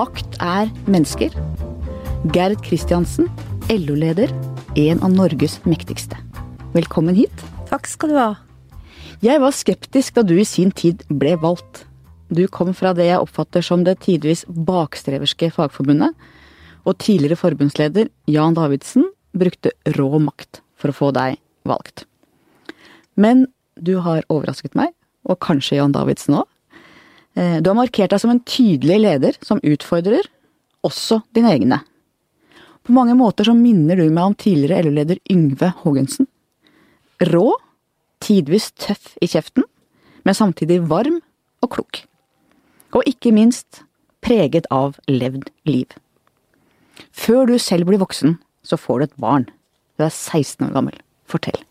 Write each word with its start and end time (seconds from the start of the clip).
Makt 0.00 0.38
er 0.40 0.70
mennesker. 0.88 1.34
Gerd 2.32 2.60
Kristiansen, 2.64 3.26
LO-leder, 3.68 4.30
en 4.80 5.00
av 5.04 5.12
Norges 5.12 5.58
mektigste. 5.68 6.16
Velkommen 6.72 7.18
hit. 7.18 7.42
Takk 7.68 7.88
skal 7.90 8.12
du 8.12 8.16
ha. 8.16 8.30
Jeg 9.20 9.42
var 9.42 9.52
skeptisk 9.52 10.16
da 10.16 10.24
du 10.24 10.32
i 10.38 10.46
sin 10.48 10.70
tid 10.72 11.02
ble 11.10 11.34
valgt. 11.42 11.82
Du 12.32 12.46
kom 12.48 12.70
fra 12.78 12.94
det 12.96 13.10
jeg 13.10 13.20
oppfatter 13.20 13.66
som 13.66 13.84
det 13.84 13.98
tidvis 14.06 14.46
bakstreverske 14.48 15.50
Fagforbundet, 15.58 16.14
og 16.88 16.96
tidligere 17.02 17.36
forbundsleder 17.42 18.08
Jan 18.30 18.56
Davidsen 18.56 19.10
brukte 19.36 19.74
rå 19.98 20.14
makt 20.30 20.62
for 20.80 20.94
å 20.94 20.96
få 20.96 21.10
deg 21.18 21.36
valgt. 21.68 22.06
Men 23.20 23.50
du 23.76 23.98
har 24.06 24.24
overrasket 24.32 24.78
meg, 24.80 24.94
og 25.28 25.42
kanskje 25.44 25.82
Jan 25.82 25.92
Davidsen 25.98 26.40
òg. 26.40 26.48
Du 27.38 27.68
har 27.70 27.78
markert 27.78 28.10
deg 28.10 28.20
som 28.22 28.32
en 28.32 28.42
tydelig 28.42 28.96
leder 29.00 29.36
som 29.46 29.62
utfordrer, 29.62 30.26
også 30.86 31.20
dine 31.36 31.52
egne. 31.54 31.78
På 32.86 32.94
mange 32.96 33.14
måter 33.14 33.46
så 33.46 33.54
minner 33.54 34.00
du 34.00 34.08
meg 34.08 34.32
om 34.32 34.34
tidligere 34.34 34.86
LO-leder 34.86 35.20
Yngve 35.30 35.70
Haagensen. 35.82 36.26
Rå, 37.30 37.52
tidvis 38.24 38.70
tøff 38.80 39.14
i 39.22 39.28
kjeften, 39.30 39.66
men 40.24 40.36
samtidig 40.36 40.80
varm 40.90 41.20
og 41.62 41.72
klok. 41.76 42.02
Og 42.96 43.06
ikke 43.06 43.32
minst 43.36 43.84
preget 44.24 44.66
av 44.74 44.98
levd 45.08 45.52
liv. 45.68 45.86
Før 47.12 47.46
du 47.48 47.56
selv 47.62 47.88
blir 47.88 48.02
voksen, 48.02 48.38
så 48.66 48.76
får 48.80 48.98
du 48.98 49.06
et 49.06 49.18
barn. 49.22 49.46
Du 49.96 50.04
er 50.04 50.12
16 50.12 50.66
år 50.66 50.74
gammel. 50.74 50.96
Fortell. 51.30 51.62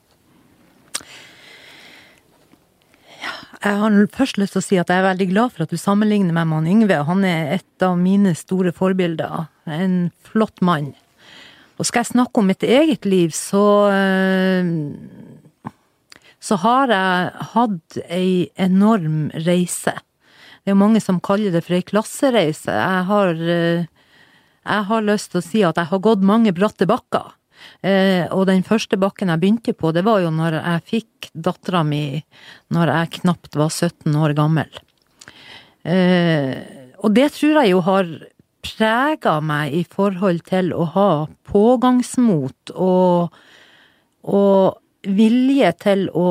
Jeg 3.59 3.75
har 3.75 3.95
først 4.15 4.37
lyst 4.39 4.55
til 4.55 4.61
å 4.61 4.63
si 4.63 4.77
at 4.79 4.87
jeg 4.87 5.01
er 5.01 5.09
veldig 5.09 5.25
glad 5.33 5.51
for 5.51 5.65
at 5.65 5.71
du 5.73 5.79
sammenligner 5.79 6.31
meg 6.31 6.47
med 6.47 6.61
han 6.61 6.69
Yngve. 6.73 6.99
Han 7.09 7.25
er 7.27 7.57
et 7.57 7.83
av 7.83 7.97
mine 7.99 8.31
store 8.37 8.71
forbilder. 8.75 9.49
En 9.67 9.97
flott 10.23 10.63
mann. 10.63 10.93
Og 11.75 11.87
skal 11.87 12.05
jeg 12.05 12.13
snakke 12.13 12.39
om 12.39 12.47
mitt 12.47 12.63
eget 12.63 13.07
liv, 13.07 13.35
så 13.35 13.63
Så 16.39 16.55
har 16.55 16.87
jeg 16.87 17.31
hatt 17.51 17.97
ei 18.07 18.49
enorm 18.55 19.27
reise. 19.43 19.91
Det 20.63 20.71
er 20.71 20.79
mange 20.79 21.01
som 21.03 21.19
kaller 21.19 21.51
det 21.51 21.65
for 21.65 21.75
ei 21.75 21.83
klassereise. 21.83 22.71
Jeg 22.71 23.03
har 23.11 23.35
Jeg 23.35 24.83
har 24.87 25.01
lyst 25.01 25.31
til 25.31 25.39
å 25.39 25.43
si 25.43 25.63
at 25.63 25.75
jeg 25.75 25.91
har 25.91 25.99
gått 25.99 26.23
mange 26.23 26.53
bratte 26.53 26.87
bakker. 26.87 27.38
Eh, 27.81 28.25
og 28.31 28.47
den 28.49 28.63
første 28.67 28.99
bakken 28.99 29.31
jeg 29.31 29.41
begynte 29.41 29.75
på, 29.77 29.93
det 29.95 30.03
var 30.07 30.23
jo 30.23 30.31
når 30.33 30.59
jeg 30.59 30.85
fikk 30.93 31.29
dattera 31.33 31.83
mi 31.87 32.21
når 32.73 32.93
jeg 32.95 33.13
knapt 33.21 33.57
var 33.59 33.71
17 33.71 34.15
år 34.19 34.35
gammel. 34.37 34.81
Eh, 35.87 36.57
og 36.99 37.15
det 37.15 37.29
tror 37.37 37.61
jeg 37.61 37.73
jo 37.73 37.83
har 37.87 38.11
prega 38.59 39.37
meg 39.39 39.75
i 39.77 39.85
forhold 39.87 40.43
til 40.49 40.73
å 40.75 40.85
ha 40.95 41.11
pågangsmot 41.47 42.73
og, 42.75 43.37
og 44.27 45.07
vilje 45.07 45.71
til 45.79 46.09
å 46.11 46.29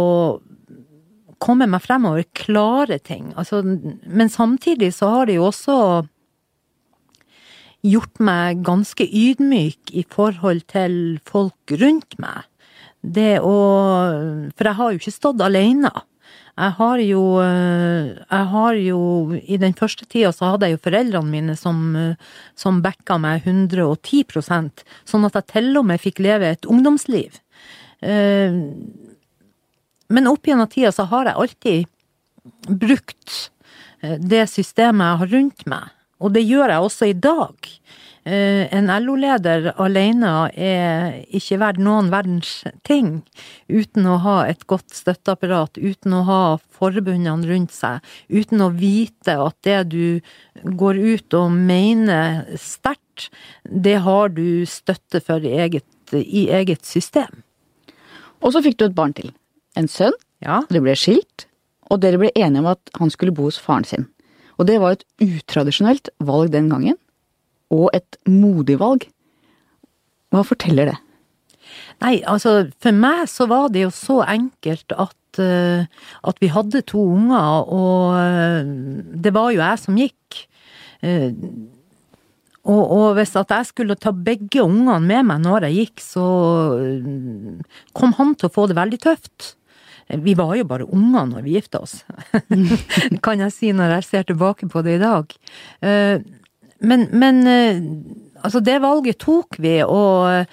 komme 1.39 1.69
meg 1.71 1.83
fremover, 1.85 2.27
klare 2.37 2.99
ting. 2.99 3.31
Altså, 3.39 3.63
men 3.63 4.31
samtidig 4.33 4.91
så 4.97 5.11
har 5.15 5.29
det 5.29 5.39
jo 5.39 5.49
også 5.49 5.79
gjort 7.89 8.21
meg 8.23 8.63
ganske 8.67 9.05
ydmyk 9.05 9.93
i 9.97 10.05
forhold 10.09 10.67
til 10.71 11.19
folk 11.29 11.75
rundt 11.81 12.19
meg. 12.23 12.47
Det 13.01 13.39
å 13.45 13.57
For 14.59 14.67
jeg 14.67 14.77
har 14.79 14.93
jo 14.93 14.99
ikke 14.99 15.15
stått 15.15 15.41
alene. 15.45 15.93
Jeg 16.59 16.75
har 16.79 16.99
jo 16.99 17.23
Jeg 17.39 18.47
har 18.53 18.79
jo 18.83 19.01
I 19.39 19.59
den 19.63 19.75
første 19.79 20.05
tida 20.07 20.33
så 20.35 20.53
hadde 20.53 20.67
jeg 20.67 20.77
jo 20.77 20.85
foreldrene 20.89 21.31
mine 21.31 21.57
som, 21.57 21.95
som 22.59 22.83
backa 22.83 23.19
meg 23.23 23.47
110% 23.47 24.83
sånn 25.07 25.29
at 25.29 25.39
jeg 25.39 25.51
til 25.55 25.77
og 25.79 25.87
med 25.87 26.03
fikk 26.03 26.19
leve 26.25 26.51
et 26.51 26.67
ungdomsliv. 26.67 27.39
Men 30.09 30.31
opp 30.31 30.47
gjennom 30.49 30.69
tida 30.73 30.91
så 30.95 31.07
har 31.11 31.31
jeg 31.31 31.41
alltid 31.45 31.87
brukt 32.69 33.51
det 34.01 34.45
systemet 34.51 35.05
jeg 35.07 35.21
har 35.23 35.33
rundt 35.37 35.67
meg. 35.71 35.98
Og 36.19 36.35
det 36.35 36.45
gjør 36.47 36.73
jeg 36.73 36.85
også 36.85 37.09
i 37.11 37.17
dag. 37.17 37.73
En 38.29 38.91
LO-leder 38.91 39.71
alene 39.81 40.33
er 40.53 41.15
ikke 41.33 41.57
verdt 41.63 41.81
noen 41.81 42.11
verdens 42.13 42.51
ting 42.85 43.23
uten 43.71 44.09
å 44.11 44.19
ha 44.21 44.35
et 44.51 44.67
godt 44.69 44.93
støtteapparat, 44.93 45.79
uten 45.81 46.17
å 46.19 46.25
ha 46.29 46.41
forbundene 46.77 47.49
rundt 47.49 47.73
seg, 47.73 48.05
uten 48.29 48.61
å 48.61 48.69
vite 48.75 49.39
at 49.41 49.57
det 49.65 49.79
du 49.95 50.21
går 50.77 51.01
ut 51.01 51.39
og 51.39 51.57
mener 51.57 52.45
sterkt, 52.61 53.31
det 53.65 53.97
har 54.05 54.35
du 54.35 54.67
støtte 54.69 55.23
for 55.25 55.41
i 55.41 55.57
eget, 55.65 55.89
i 56.13 56.49
eget 56.53 56.85
system. 56.85 57.41
Og 58.45 58.53
så 58.53 58.63
fikk 58.63 58.77
du 58.79 58.91
et 58.91 58.99
barn 58.99 59.17
til. 59.17 59.33
En 59.79 59.89
sønn. 59.89 60.15
Ja. 60.45 60.61
Dere 60.69 60.85
ble 60.85 60.95
skilt, 60.99 61.49
og 61.91 62.03
dere 62.05 62.21
ble 62.21 62.29
enige 62.37 62.61
om 62.63 62.69
at 62.71 62.93
han 63.01 63.11
skulle 63.11 63.35
bo 63.35 63.49
hos 63.49 63.59
faren 63.59 63.89
sin. 63.89 64.07
Og 64.59 64.67
det 64.67 64.79
var 64.83 64.97
et 64.97 65.05
utradisjonelt 65.23 66.11
valg 66.27 66.51
den 66.55 66.71
gangen, 66.73 66.99
og 67.71 67.91
et 67.95 68.19
modig 68.27 68.79
valg. 68.81 69.07
Hva 70.35 70.43
forteller 70.45 70.91
det? 70.93 70.99
Nei, 72.03 72.19
altså 72.29 72.69
for 72.83 72.95
meg 72.95 73.25
så 73.31 73.49
var 73.51 73.73
det 73.75 73.87
jo 73.87 73.95
så 73.95 74.21
enkelt 74.27 74.95
at, 74.95 75.41
uh, 75.43 75.83
at 76.31 76.39
vi 76.43 76.51
hadde 76.53 76.85
to 76.89 77.03
unger, 77.17 77.67
og 77.75 78.15
uh, 78.15 78.63
det 79.19 79.35
var 79.35 79.53
jo 79.53 79.63
jeg 79.63 79.83
som 79.83 79.99
gikk. 79.99 80.45
Uh, 81.03 81.33
og, 82.69 82.83
og, 82.83 83.07
hvis 83.17 83.37
at 83.39 83.53
jeg 83.55 83.71
skulle 83.71 83.97
ta 83.97 84.13
begge 84.13 84.61
ungene 84.61 84.99
med 85.01 85.29
meg 85.31 85.45
når 85.45 85.69
jeg 85.69 85.85
gikk, 85.87 86.03
så 86.05 86.25
kom 87.97 88.13
han 88.19 88.35
til 88.37 88.51
å 88.51 88.53
få 88.53 88.67
det 88.69 88.77
veldig 88.77 88.99
tøft. 89.07 89.55
Vi 90.09 90.35
var 90.39 90.55
jo 90.57 90.65
bare 90.69 90.87
unger 90.89 91.27
når 91.29 91.45
vi 91.45 91.57
gifta 91.59 91.83
oss, 91.85 92.01
kan 93.25 93.43
jeg 93.45 93.53
si 93.55 93.73
når 93.77 93.99
jeg 93.99 94.07
ser 94.09 94.29
tilbake 94.31 94.69
på 94.73 94.83
det 94.87 94.97
i 94.97 95.03
dag. 95.03 95.35
Men, 96.81 97.05
men 97.13 97.43
altså, 98.41 98.63
det 98.65 98.79
valget 98.81 99.19
tok 99.21 99.59
vi, 99.61 99.75
og, 99.85 100.49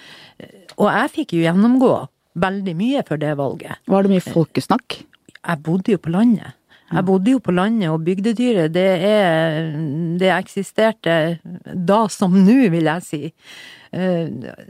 og 0.76 0.90
jeg 0.90 1.12
fikk 1.14 1.36
jo 1.38 1.44
gjennomgå 1.46 1.92
veldig 2.36 2.76
mye 2.76 3.04
for 3.08 3.20
det 3.20 3.32
valget. 3.38 3.80
Var 3.88 4.04
det 4.04 4.12
mye 4.12 4.24
folkesnakk? 4.24 4.98
Jeg 5.40 5.62
bodde 5.64 5.94
jo 5.94 6.02
på 6.02 6.12
landet. 6.12 6.56
Jeg 6.86 7.02
bodde 7.06 7.32
jo 7.32 7.40
på 7.42 7.54
landet, 7.54 7.88
og 7.90 8.04
bygdedyret, 8.06 8.70
det 8.74 8.90
er 9.08 9.72
Det 10.20 10.28
eksisterte 10.30 11.16
da 11.74 12.04
som 12.12 12.36
nå, 12.36 12.58
vil 12.70 12.86
jeg 12.86 13.02
si. 13.06 13.22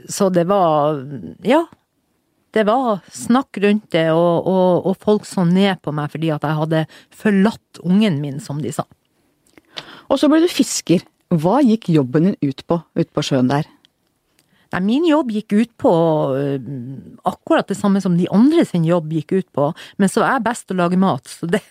Så 0.08 0.30
det 0.32 0.46
var 0.48 1.02
Ja. 1.44 1.64
Det 2.56 2.64
var 2.64 3.02
snakk 3.12 3.58
rundt 3.60 3.90
det, 3.92 4.06
og, 4.16 4.46
og, 4.48 4.86
og 4.88 4.96
folk 5.02 5.26
så 5.28 5.44
ned 5.44 5.82
på 5.84 5.92
meg 5.92 6.08
fordi 6.14 6.30
at 6.32 6.46
jeg 6.46 6.60
hadde 6.62 6.84
forlatt 7.12 7.82
ungen 7.84 8.16
min, 8.22 8.40
som 8.40 8.62
de 8.64 8.72
sa. 8.72 8.86
Og 10.08 10.20
så 10.20 10.30
ble 10.32 10.40
du 10.44 10.48
fisker. 10.48 11.04
Hva 11.34 11.58
gikk 11.60 11.90
jobben 11.92 12.30
din 12.30 12.38
ut 12.40 12.62
på 12.70 12.78
ute 12.96 13.10
på 13.12 13.24
sjøen 13.26 13.50
der? 13.50 13.66
Nei, 14.72 14.80
min 14.82 15.04
jobb 15.06 15.30
gikk 15.34 15.52
ut 15.54 15.72
på 15.78 15.92
akkurat 17.28 17.68
det 17.70 17.76
samme 17.78 18.00
som 18.02 18.16
de 18.18 18.26
andre 18.34 18.64
sin 18.66 18.86
jobb 18.86 19.12
gikk 19.14 19.36
ut 19.36 19.48
på, 19.54 19.68
men 20.00 20.10
så 20.10 20.24
er 20.24 20.36
jeg 20.36 20.46
best 20.48 20.72
å 20.72 20.78
lage 20.80 20.98
mat, 20.98 21.28
så, 21.30 21.48
det, 21.50 21.62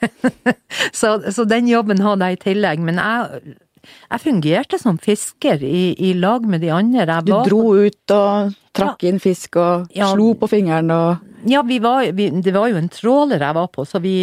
så, 0.99 1.17
så 1.33 1.47
den 1.49 1.67
jobben 1.71 2.03
hadde 2.03 2.29
jeg 2.29 2.39
i 2.39 2.43
tillegg. 2.45 2.83
Men 2.85 3.01
jeg, 3.01 3.57
jeg 3.85 4.23
fungerte 4.23 4.79
som 4.81 4.97
fisker 5.01 5.63
i, 5.65 5.93
i, 5.93 6.13
lag 6.19 6.45
med 6.49 6.63
de 6.63 6.71
andre. 6.73 7.05
Jeg 7.05 7.27
du 7.27 7.33
dro 7.49 7.63
ut 7.75 8.13
og 8.15 8.55
trakk 8.75 9.05
ja, 9.05 9.11
inn 9.11 9.21
fisk 9.23 9.59
og 9.61 9.95
ja, 9.95 10.11
slo 10.13 10.33
på 10.39 10.49
fingeren 10.51 10.91
og 10.95 11.31
Ja, 11.45 11.61
vi 11.61 11.77
var, 11.77 12.07
vi, 12.17 12.31
det 12.41 12.53
var 12.55 12.71
jo 12.71 12.79
en 12.79 12.89
tråler 12.89 13.43
jeg 13.43 13.53
var 13.53 13.67
på, 13.69 13.83
så 13.85 13.99
vi, 14.01 14.15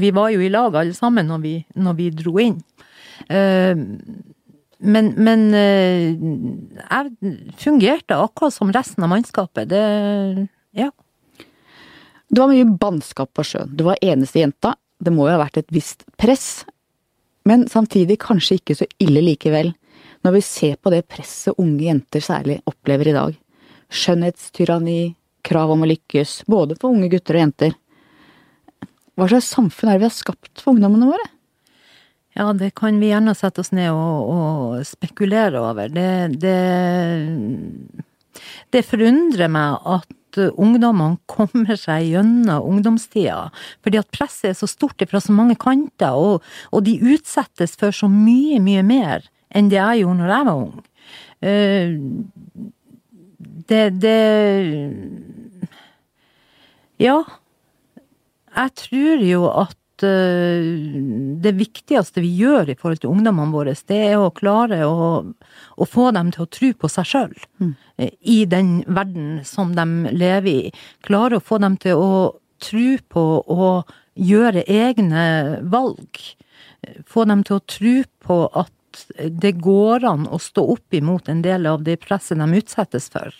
vi 0.00 0.08
var 0.10 0.32
jo 0.34 0.40
i 0.42 0.50
lag 0.50 0.74
alle 0.74 0.96
sammen 0.96 1.28
når 1.30 1.44
vi, 1.44 1.52
når 1.78 1.94
vi 2.00 2.08
dro 2.18 2.32
inn. 2.42 2.56
Men, 4.76 5.12
men 5.14 5.44
jeg 5.54 7.36
fungerte 7.62 8.18
akkurat 8.18 8.56
som 8.56 8.74
resten 8.74 9.06
av 9.06 9.12
mannskapet. 9.14 9.70
Det 9.70 9.84
ja. 10.76 10.90
Du 12.28 12.42
var 12.42 12.50
mye 12.50 12.66
bannskap 12.78 13.30
på 13.36 13.44
sjøen. 13.46 13.70
Du 13.76 13.86
var 13.86 14.02
eneste 14.02 14.42
jenta. 14.42 14.74
Det 14.98 15.12
må 15.12 15.28
jo 15.28 15.36
ha 15.36 15.42
vært 15.44 15.60
et 15.62 15.72
visst 15.74 16.04
press. 16.18 16.66
Men 17.46 17.68
samtidig 17.70 18.18
kanskje 18.24 18.58
ikke 18.58 18.76
så 18.78 18.88
ille 19.02 19.22
likevel, 19.22 19.72
når 20.26 20.34
vi 20.34 20.42
ser 20.42 20.78
på 20.82 20.90
det 20.90 21.04
presset 21.06 21.54
unge 21.62 21.84
jenter 21.86 22.24
særlig 22.24 22.58
opplever 22.66 23.12
i 23.12 23.14
dag. 23.14 23.36
Skjønnhetstyranni, 23.94 25.14
krav 25.46 25.70
om 25.70 25.84
å 25.86 25.90
lykkes, 25.92 26.40
både 26.50 26.74
for 26.80 26.90
unge 26.90 27.10
gutter 27.12 27.38
og 27.38 27.44
jenter. 27.44 27.76
Hva 29.16 29.30
slags 29.30 29.52
samfunn 29.54 29.92
er 29.92 29.96
det 29.96 30.02
vi 30.02 30.08
har 30.10 30.16
skapt 30.16 30.60
for 30.60 30.74
ungdommene 30.74 31.08
våre? 31.12 31.28
Ja, 32.36 32.50
det 32.52 32.74
kan 32.76 32.98
vi 33.00 33.08
gjerne 33.08 33.32
sette 33.38 33.62
oss 33.62 33.72
ned 33.72 33.94
og, 33.94 34.28
og 34.34 34.82
spekulere 34.84 35.62
over. 35.62 35.88
Det, 35.88 36.10
det, 36.42 36.58
det 38.74 38.82
forundrer 38.84 39.48
meg 39.52 39.78
at 39.94 40.10
ungdommene 40.38 41.18
kommer 41.34 41.78
seg 41.80 42.10
gjennom 42.12 42.66
ungdomstida. 42.70 43.50
Fordi 43.84 44.00
at 44.00 44.10
presset 44.14 44.52
er 44.52 44.58
så 44.58 44.68
stort 44.70 45.04
fra 45.10 45.20
så 45.22 45.34
mange 45.36 45.56
kanter, 45.60 46.14
og, 46.16 46.44
og 46.72 46.84
de 46.86 46.98
utsettes 47.14 47.76
for 47.80 47.94
så 47.94 48.10
mye, 48.10 48.60
mye 48.62 48.84
mer 48.86 49.26
enn 49.56 49.70
det 49.70 49.78
jeg 49.78 50.02
gjorde 50.02 50.20
når 50.20 50.32
jeg 50.32 50.48
var 50.48 50.62
ung. 50.66 50.84
Eh, 51.46 51.90
det, 53.68 53.84
det 54.02 54.20
Ja. 56.98 57.22
Jeg 58.56 58.72
tror 58.80 59.20
jo 59.20 59.42
at 59.52 59.76
eh, 59.76 59.85
det 60.04 61.52
viktigste 61.56 62.20
vi 62.20 62.32
gjør 62.36 62.70
i 62.70 62.76
forhold 62.78 63.00
til 63.02 63.12
ungdommene 63.12 63.54
våre, 63.54 63.74
det 63.88 63.98
er 64.10 64.16
å 64.20 64.32
klare 64.34 64.82
å, 64.84 65.22
å 65.76 65.88
få 65.88 66.10
dem 66.16 66.32
til 66.34 66.44
å 66.44 66.50
tro 66.52 66.72
på 66.76 66.90
seg 66.92 67.08
sjøl 67.10 67.34
mm. 67.62 67.72
i 68.20 68.38
den 68.50 68.72
verden 68.86 69.40
som 69.46 69.74
de 69.76 69.86
lever 70.12 70.50
i. 70.50 70.74
Klare 71.06 71.38
å 71.38 71.44
få 71.44 71.60
dem 71.64 71.78
til 71.80 72.00
å 72.00 72.10
tro 72.62 72.88
på 73.12 73.26
å 73.40 73.70
gjøre 74.16 74.64
egne 74.68 75.26
valg. 75.72 76.20
Få 77.08 77.26
dem 77.28 77.44
til 77.46 77.58
å 77.58 77.66
tro 77.66 77.96
på 78.26 78.40
at 78.56 78.72
det 79.20 79.58
går 79.60 80.06
an 80.08 80.24
å 80.32 80.38
stå 80.40 80.64
opp 80.76 80.94
imot 80.96 81.28
en 81.28 81.42
del 81.44 81.68
av 81.68 81.84
det 81.84 81.98
presset 82.04 82.40
de 82.40 82.60
utsettes 82.60 83.10
for. 83.12 83.34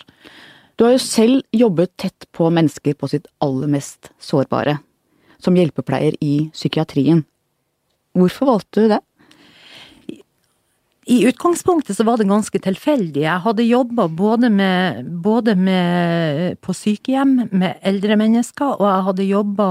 Du 0.76 0.84
har 0.84 0.98
jo 0.98 1.00
selv 1.00 1.56
jobbet 1.56 1.94
tett 1.96 2.26
på 2.36 2.50
mennesker 2.52 2.96
på 3.00 3.08
sitt 3.08 3.30
aller 3.40 3.70
mest 3.72 4.10
sårbare 4.20 4.76
som 5.42 5.56
hjelpepleier 5.58 6.16
i 6.20 6.48
psykiatrien. 6.54 7.24
Hvorfor 8.16 8.52
valgte 8.54 8.86
du 8.86 8.94
det? 8.94 9.02
I 11.08 11.26
utgangspunktet 11.28 11.96
så 11.96 12.04
var 12.04 12.18
det 12.18 12.24
ganske 12.26 12.58
tilfeldig. 12.58 13.20
Jeg 13.22 13.42
hadde 13.44 13.62
jobba 13.62 14.08
både, 14.10 14.48
med, 14.50 15.04
både 15.22 15.52
med, 15.54 16.56
på 16.58 16.74
sykehjem 16.74 17.36
med 17.52 17.76
eldre 17.86 18.16
mennesker, 18.18 18.72
og 18.74 18.88
jeg 18.88 19.04
hadde 19.06 19.26
jobba 19.28 19.68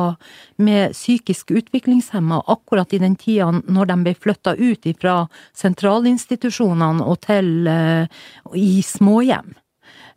med 0.64 0.96
psykisk 0.96 1.52
utviklingshemma 1.60 2.40
akkurat 2.48 2.96
i 2.96 3.02
den 3.04 3.18
tida 3.20 3.50
når 3.52 3.92
de 3.92 3.98
ble 4.06 4.14
flytta 4.16 4.56
ut 4.56 4.88
fra 5.02 5.18
sentralinstitusjonene 5.60 7.04
og 7.04 7.20
til 7.28 7.68
uh, 7.68 8.08
i 8.56 8.80
småhjem. 8.80 9.52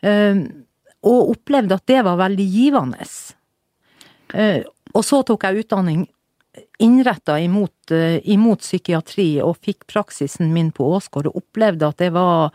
Uh, 0.06 0.46
og 1.02 1.34
opplevde 1.34 1.80
at 1.80 1.90
det 1.90 1.98
var 2.06 2.22
veldig 2.22 2.46
givende. 2.46 3.10
Og 4.98 5.06
så 5.06 5.22
tok 5.22 5.46
jeg 5.46 5.64
utdanning 5.64 6.06
innretta 6.82 7.38
imot, 7.40 7.90
eh, 7.90 8.18
imot, 8.28 8.60
psykiatri, 8.60 9.40
og 9.42 9.58
fikk 9.62 9.86
praksisen 9.86 10.52
min 10.52 10.72
på 10.74 10.86
Åsgård, 10.96 11.30
og 11.30 11.42
opplevde 11.42 11.86
at 11.86 11.98
det 12.02 12.12
var 12.16 12.50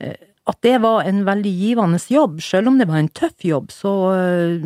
eh, 0.00 0.16
at 0.46 0.60
det 0.62 0.76
var 0.78 1.02
en 1.02 1.24
veldig 1.26 1.50
givende 1.50 1.98
jobb. 1.98 2.38
Selv 2.40 2.68
om 2.70 2.76
det 2.78 2.86
var 2.86 3.00
en 3.00 3.08
tøff 3.08 3.42
jobb, 3.42 3.72
så, 3.74 3.94
eh, 4.14 4.60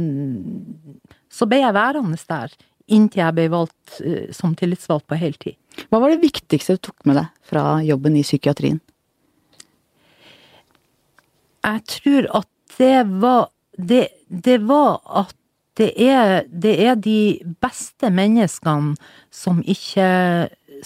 så 1.31 1.49
ble 1.49 1.63
jeg 1.63 1.77
værende 1.77 2.19
der 2.29 2.53
inntil 2.91 3.23
jeg 3.23 3.35
ble 3.37 3.45
valgt 3.53 4.01
som 4.35 4.57
tillitsvalgt 4.59 5.07
på 5.07 5.15
heltid. 5.15 5.55
Hva 5.89 6.01
var 6.03 6.11
det 6.11 6.25
viktigste 6.25 6.75
du 6.75 6.81
tok 6.83 7.05
med 7.07 7.21
deg 7.21 7.29
fra 7.47 7.63
jobben 7.87 8.17
i 8.19 8.25
psykiatrien? 8.27 8.81
Jeg 11.63 11.85
tror 11.87 12.27
at 12.41 12.51
det 12.81 13.05
var 13.23 13.53
det, 13.79 14.09
det 14.27 14.59
var 14.67 14.99
at 15.07 15.37
det 15.81 15.91
er, 15.97 16.47
det 16.49 16.77
er 16.85 17.01
de 17.01 17.41
beste 17.63 18.13
menneskene 18.13 18.97
som 19.35 19.65
ikke 19.67 20.09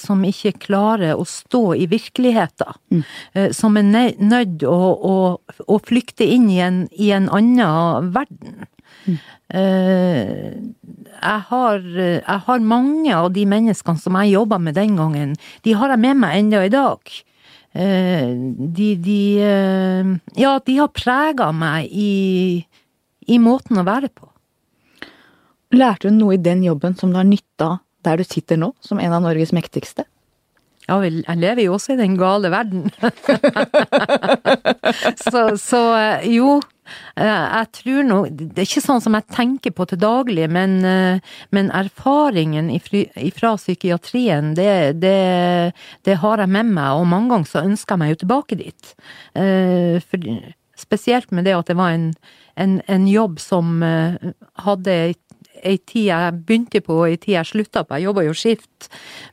som 0.01 0.25
ikke 0.27 0.55
klarer 0.67 1.19
å 1.19 1.25
stå 1.29 1.75
i 1.79 1.89
virkeligheten. 1.91 2.79
Mm. 2.93 3.03
Eh, 3.35 3.51
som 3.57 3.79
er 3.79 4.15
nødt 4.19 4.65
å, 4.69 4.79
å, 4.95 5.17
å, 5.67 5.79
flykte 5.85 6.27
inn 6.27 6.49
i 6.53 6.61
en, 6.65 6.85
i 6.93 7.11
en 7.15 7.29
annen 7.33 8.11
verden. 8.15 8.67
Mm. 9.05 9.19
Eh, 9.61 10.51
jeg, 11.15 11.45
har, 11.51 11.87
jeg 11.95 12.41
har 12.49 12.67
mange 12.75 13.15
av 13.15 13.31
de 13.35 13.47
menneskene 13.49 14.01
som 14.01 14.19
jeg 14.21 14.35
jobba 14.35 14.61
med 14.63 14.79
den 14.79 14.99
gangen, 15.01 15.39
de 15.65 15.79
har 15.79 15.95
jeg 15.95 16.05
med 16.05 16.21
meg 16.25 16.43
ennå 16.43 16.65
i 16.67 16.75
dag. 16.75 17.17
Eh, 17.75 18.31
de, 18.79 18.93
de 19.03 19.21
Ja, 20.39 20.59
de 20.63 20.79
har 20.79 20.95
prega 20.95 21.51
meg 21.55 21.91
i, 21.91 22.63
i 23.27 23.41
måten 23.43 23.81
å 23.81 23.87
være 23.87 24.13
på. 24.13 24.34
Lærte 25.75 26.09
du 26.09 26.15
noe 26.15 26.37
i 26.37 26.43
den 26.43 26.63
jobben 26.65 26.95
som 26.99 27.11
du 27.11 27.19
har 27.19 27.29
nytta 27.29 27.79
der 28.05 28.21
du 28.21 28.27
sitter 28.27 28.61
nå, 28.61 28.75
som 28.85 29.01
en 29.01 29.15
av 29.17 29.25
Norges 29.25 29.55
mektigste? 29.57 30.05
Ja 30.85 30.99
jeg 31.01 31.41
lever 31.41 31.65
jo 31.65 31.79
også 31.79 31.95
i 31.95 32.01
den 32.01 32.17
gale 32.21 32.51
verden. 32.53 32.91
så, 35.25 35.55
så, 35.57 35.81
eh, 35.97 36.27
jo, 36.35 36.59
eh, 37.17 37.25
jeg 37.25 37.71
tror 37.79 38.03
nå 38.05 38.19
Det 38.29 38.61
er 38.61 38.69
ikke 38.69 38.83
sånn 38.85 39.01
som 39.01 39.17
jeg 39.17 39.25
tenker 39.33 39.73
på 39.73 39.87
til 39.89 40.03
daglig, 40.03 40.45
men, 40.53 40.77
eh, 40.85 41.39
men 41.57 41.73
erfaringen 41.73 42.69
fra 43.33 43.55
psykiatrien, 43.57 44.53
det, 44.59 45.01
det, 45.01 45.73
det, 46.05 46.19
har 46.21 46.45
jeg 46.45 46.53
med 46.53 46.75
meg, 46.77 47.01
og 47.01 47.09
mange 47.09 47.33
ganger 47.33 47.53
så 47.55 47.65
ønsker 47.65 47.97
jeg 47.97 48.05
meg 48.05 48.13
jo 48.13 48.21
tilbake 48.27 48.61
dit. 48.61 48.95
For, 49.33 50.31
spesielt 50.77 51.33
med 51.33 51.49
det 51.49 51.57
at 51.57 51.71
det 51.71 51.79
var 51.81 51.97
en, 51.97 52.11
en, 52.61 52.77
en 52.93 53.09
jobb 53.09 53.41
som 53.41 53.81
hadde 53.81 55.01
et 55.15 55.24
ei 55.65 55.79
tid 55.81 56.09
jeg 56.11 56.39
begynte 56.47 56.83
på 56.85 57.01
og 57.01 57.09
ei 57.09 57.19
tid 57.19 57.37
jeg 57.39 57.51
slutta 57.51 57.85
på, 57.85 57.97
jeg 57.99 58.09
jobba 58.09 58.25
jo 58.27 58.37
skift. 58.37 58.89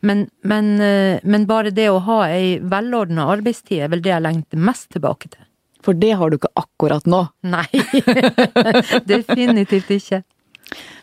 Men, 0.07 0.25
men, 0.47 0.73
eh, 0.81 1.21
men, 1.23 1.47
bare 1.49 1.73
det 1.75 1.89
å 1.91 2.01
ha 2.07 2.23
ei 2.31 2.57
velordna 2.59 3.29
arbeidstid 3.33 3.85
er 3.85 3.93
vel 3.93 4.03
det 4.03 4.13
jeg 4.13 4.25
lengter 4.25 4.61
mest 4.69 4.91
tilbake 4.95 5.31
til. 5.31 5.43
For 5.81 5.97
det 5.97 6.13
har 6.17 6.29
du 6.29 6.37
ikke 6.37 6.53
akkurat 6.61 7.07
nå? 7.09 7.23
Nei, 7.49 7.65
definitivt 9.11 9.89
ikke. 9.97 10.21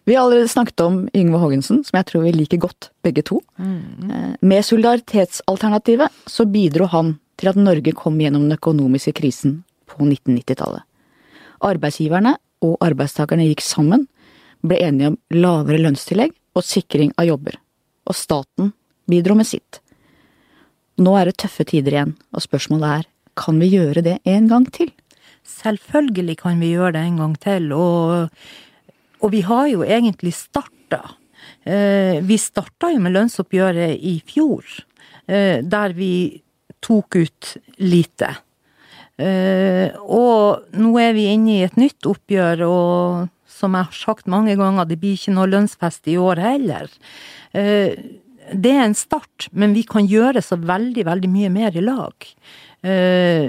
Vi 0.08 0.14
har 0.14 0.24
allerede 0.24 0.48
snakket 0.48 0.80
om 0.80 1.00
Yngve 1.16 1.40
Haagensen, 1.42 1.82
som 1.84 1.98
jeg 1.98 2.06
tror 2.08 2.22
vi 2.24 2.32
liker 2.32 2.60
godt, 2.62 2.90
begge 3.04 3.24
to. 3.26 3.42
Mm. 3.60 4.36
Med 4.40 4.64
solidaritetsalternativet 4.64 6.14
så 6.30 6.46
bidro 6.48 6.86
han 6.88 7.18
til 7.38 7.50
at 7.50 7.58
Norge 7.60 7.92
kom 7.92 8.16
gjennom 8.22 8.46
den 8.46 8.56
økonomiske 8.56 9.12
krisen 9.18 9.58
på 9.90 10.06
1990-tallet. 10.06 10.86
Arbeidsgiverne 11.68 12.36
og 12.64 12.78
arbeidstakerne 12.86 13.50
gikk 13.50 13.62
sammen 13.66 14.06
ble 14.66 14.78
enige 14.82 15.12
om 15.12 15.18
lavere 15.34 15.80
lønnstillegg 15.82 16.34
og 16.58 16.66
sikring 16.66 17.12
av 17.18 17.28
jobber, 17.28 17.58
og 18.08 18.16
staten 18.16 18.72
bidro 19.08 19.36
med 19.38 19.48
sitt. 19.48 19.80
Nå 20.98 21.14
er 21.14 21.28
det 21.28 21.38
tøffe 21.38 21.66
tider 21.68 21.94
igjen, 21.94 22.16
og 22.34 22.42
spørsmålet 22.42 22.96
er 22.96 23.08
kan 23.38 23.60
vi 23.62 23.70
gjøre 23.70 24.02
det 24.02 24.16
en 24.26 24.48
gang 24.50 24.66
til? 24.74 24.90
Selvfølgelig 25.46 26.40
kan 26.40 26.58
vi 26.60 26.72
gjøre 26.74 26.96
det 26.96 27.04
en 27.06 27.20
gang 27.22 27.36
til, 27.40 27.70
og, 27.72 28.34
og 29.22 29.32
vi 29.32 29.44
har 29.46 29.68
jo 29.70 29.86
egentlig 29.86 30.34
starta. 30.36 31.00
Eh, 31.62 32.18
vi 32.26 32.38
starta 32.40 32.90
jo 32.92 33.00
med 33.04 33.14
lønnsoppgjøret 33.14 33.94
i 33.94 34.18
fjor, 34.26 34.66
eh, 35.30 35.62
der 35.62 35.94
vi 35.96 36.12
tok 36.84 37.16
ut 37.16 37.54
lite. 37.78 38.34
Eh, 39.18 39.94
og 39.98 40.68
nå 40.78 40.92
er 41.02 41.14
vi 41.16 41.30
inne 41.32 41.56
i 41.56 41.64
et 41.66 41.78
nytt 41.78 42.06
oppgjør, 42.06 42.66
og 42.66 43.28
som 43.48 43.74
jeg 43.76 43.88
har 43.88 43.96
sagt 43.96 44.30
mange 44.30 44.56
ganger, 44.58 44.86
det 44.88 45.00
blir 45.00 45.16
ikke 45.16 45.34
noe 45.36 45.48
lønnsfest 45.50 46.08
i 46.12 46.18
år 46.20 46.40
heller. 46.44 46.90
Eh, 47.56 47.96
det 48.48 48.72
er 48.72 48.86
en 48.86 48.96
start, 48.96 49.48
men 49.52 49.74
vi 49.76 49.84
kan 49.88 50.06
gjøre 50.08 50.42
så 50.44 50.56
veldig, 50.60 51.04
veldig 51.08 51.30
mye 51.32 51.50
mer 51.52 51.76
i 51.76 51.84
lag. 51.84 52.28
Eh, 52.86 53.48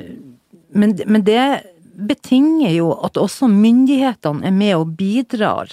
men, 0.76 0.96
men 1.06 1.26
det 1.26 1.44
betinger 2.08 2.72
jo 2.74 2.92
at 3.06 3.18
også 3.20 3.50
myndighetene 3.52 4.48
er 4.48 4.56
med 4.56 4.76
og 4.78 4.94
bidrar 5.00 5.72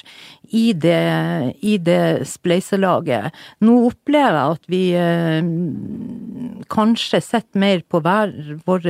i 0.55 0.71
det, 0.73 1.55
i 1.63 1.77
det 1.83 2.27
spleiselaget. 2.29 3.35
Nå 3.65 3.77
opplever 3.89 4.37
jeg 4.37 4.57
at 4.57 4.71
vi 4.71 4.83
eh, 4.99 5.51
kanskje 6.73 7.23
sitter 7.25 7.63
mer 7.63 7.83
på 7.89 8.01
hver 8.05 8.35
vår 8.67 8.89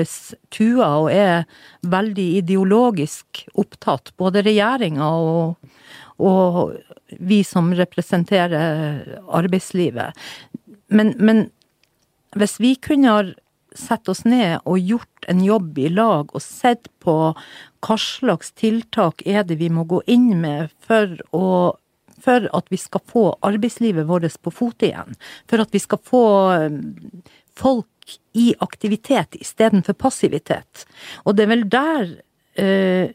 tue 0.55 0.85
og 0.85 1.11
er 1.13 1.47
veldig 1.87 2.29
ideologisk 2.43 3.47
opptatt, 3.55 4.13
både 4.19 4.45
regjeringa 4.47 5.09
og, 5.17 5.73
og, 6.19 6.77
vi 7.23 7.45
som 7.47 7.71
representerer 7.79 9.21
arbeidslivet. 9.31 10.17
Men, 10.91 11.13
men 11.23 11.45
hvis 12.35 12.57
vi 12.59 12.73
kunne 12.83 13.13
ha 13.13 13.21
sett 13.79 14.09
oss 14.09 14.25
ned 14.25 14.61
og 14.65 14.79
gjort 14.81 15.29
en 15.31 15.43
jobb 15.45 15.79
i 15.79 15.89
lag 15.93 16.35
og 16.35 16.43
sett 16.43 16.89
på 17.03 17.17
hva 17.87 17.97
slags 18.01 18.53
tiltak 18.57 19.25
er 19.27 19.47
det 19.47 19.59
vi 19.61 19.71
må 19.73 19.87
gå 19.89 20.03
inn 20.11 20.33
med 20.43 20.73
for 20.87 21.19
å 21.37 21.49
for 22.27 22.47
at 22.57 22.71
vi 22.73 22.79
skal 22.81 23.03
få 23.07 23.25
arbeidslivet 23.45 24.07
vårt 24.09 24.39
på 24.43 24.51
fote 24.51 24.89
igjen. 24.89 25.15
For 25.47 25.63
at 25.63 25.75
vi 25.75 25.79
skal 25.79 26.01
få 26.03 26.23
um, 26.65 26.81
folk 27.55 28.17
i 28.39 28.55
aktivitet 28.65 29.37
istedenfor 29.39 29.97
passivitet. 30.01 30.87
Og 31.25 31.37
det 31.37 31.47
er 31.47 31.53
vel 31.53 31.65
der 31.71 32.09
eh, 32.59 33.13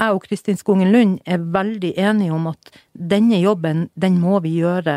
jeg 0.00 0.16
og 0.16 0.24
Kristin 0.24 0.58
Skogen 0.58 0.90
Lund 0.94 1.18
er 1.28 1.42
veldig 1.54 1.92
enige 2.00 2.34
om 2.34 2.48
at 2.50 2.72
denne 2.92 3.38
jobben, 3.40 3.86
den 3.94 4.18
må 4.22 4.40
vi 4.44 4.56
gjøre 4.60 4.94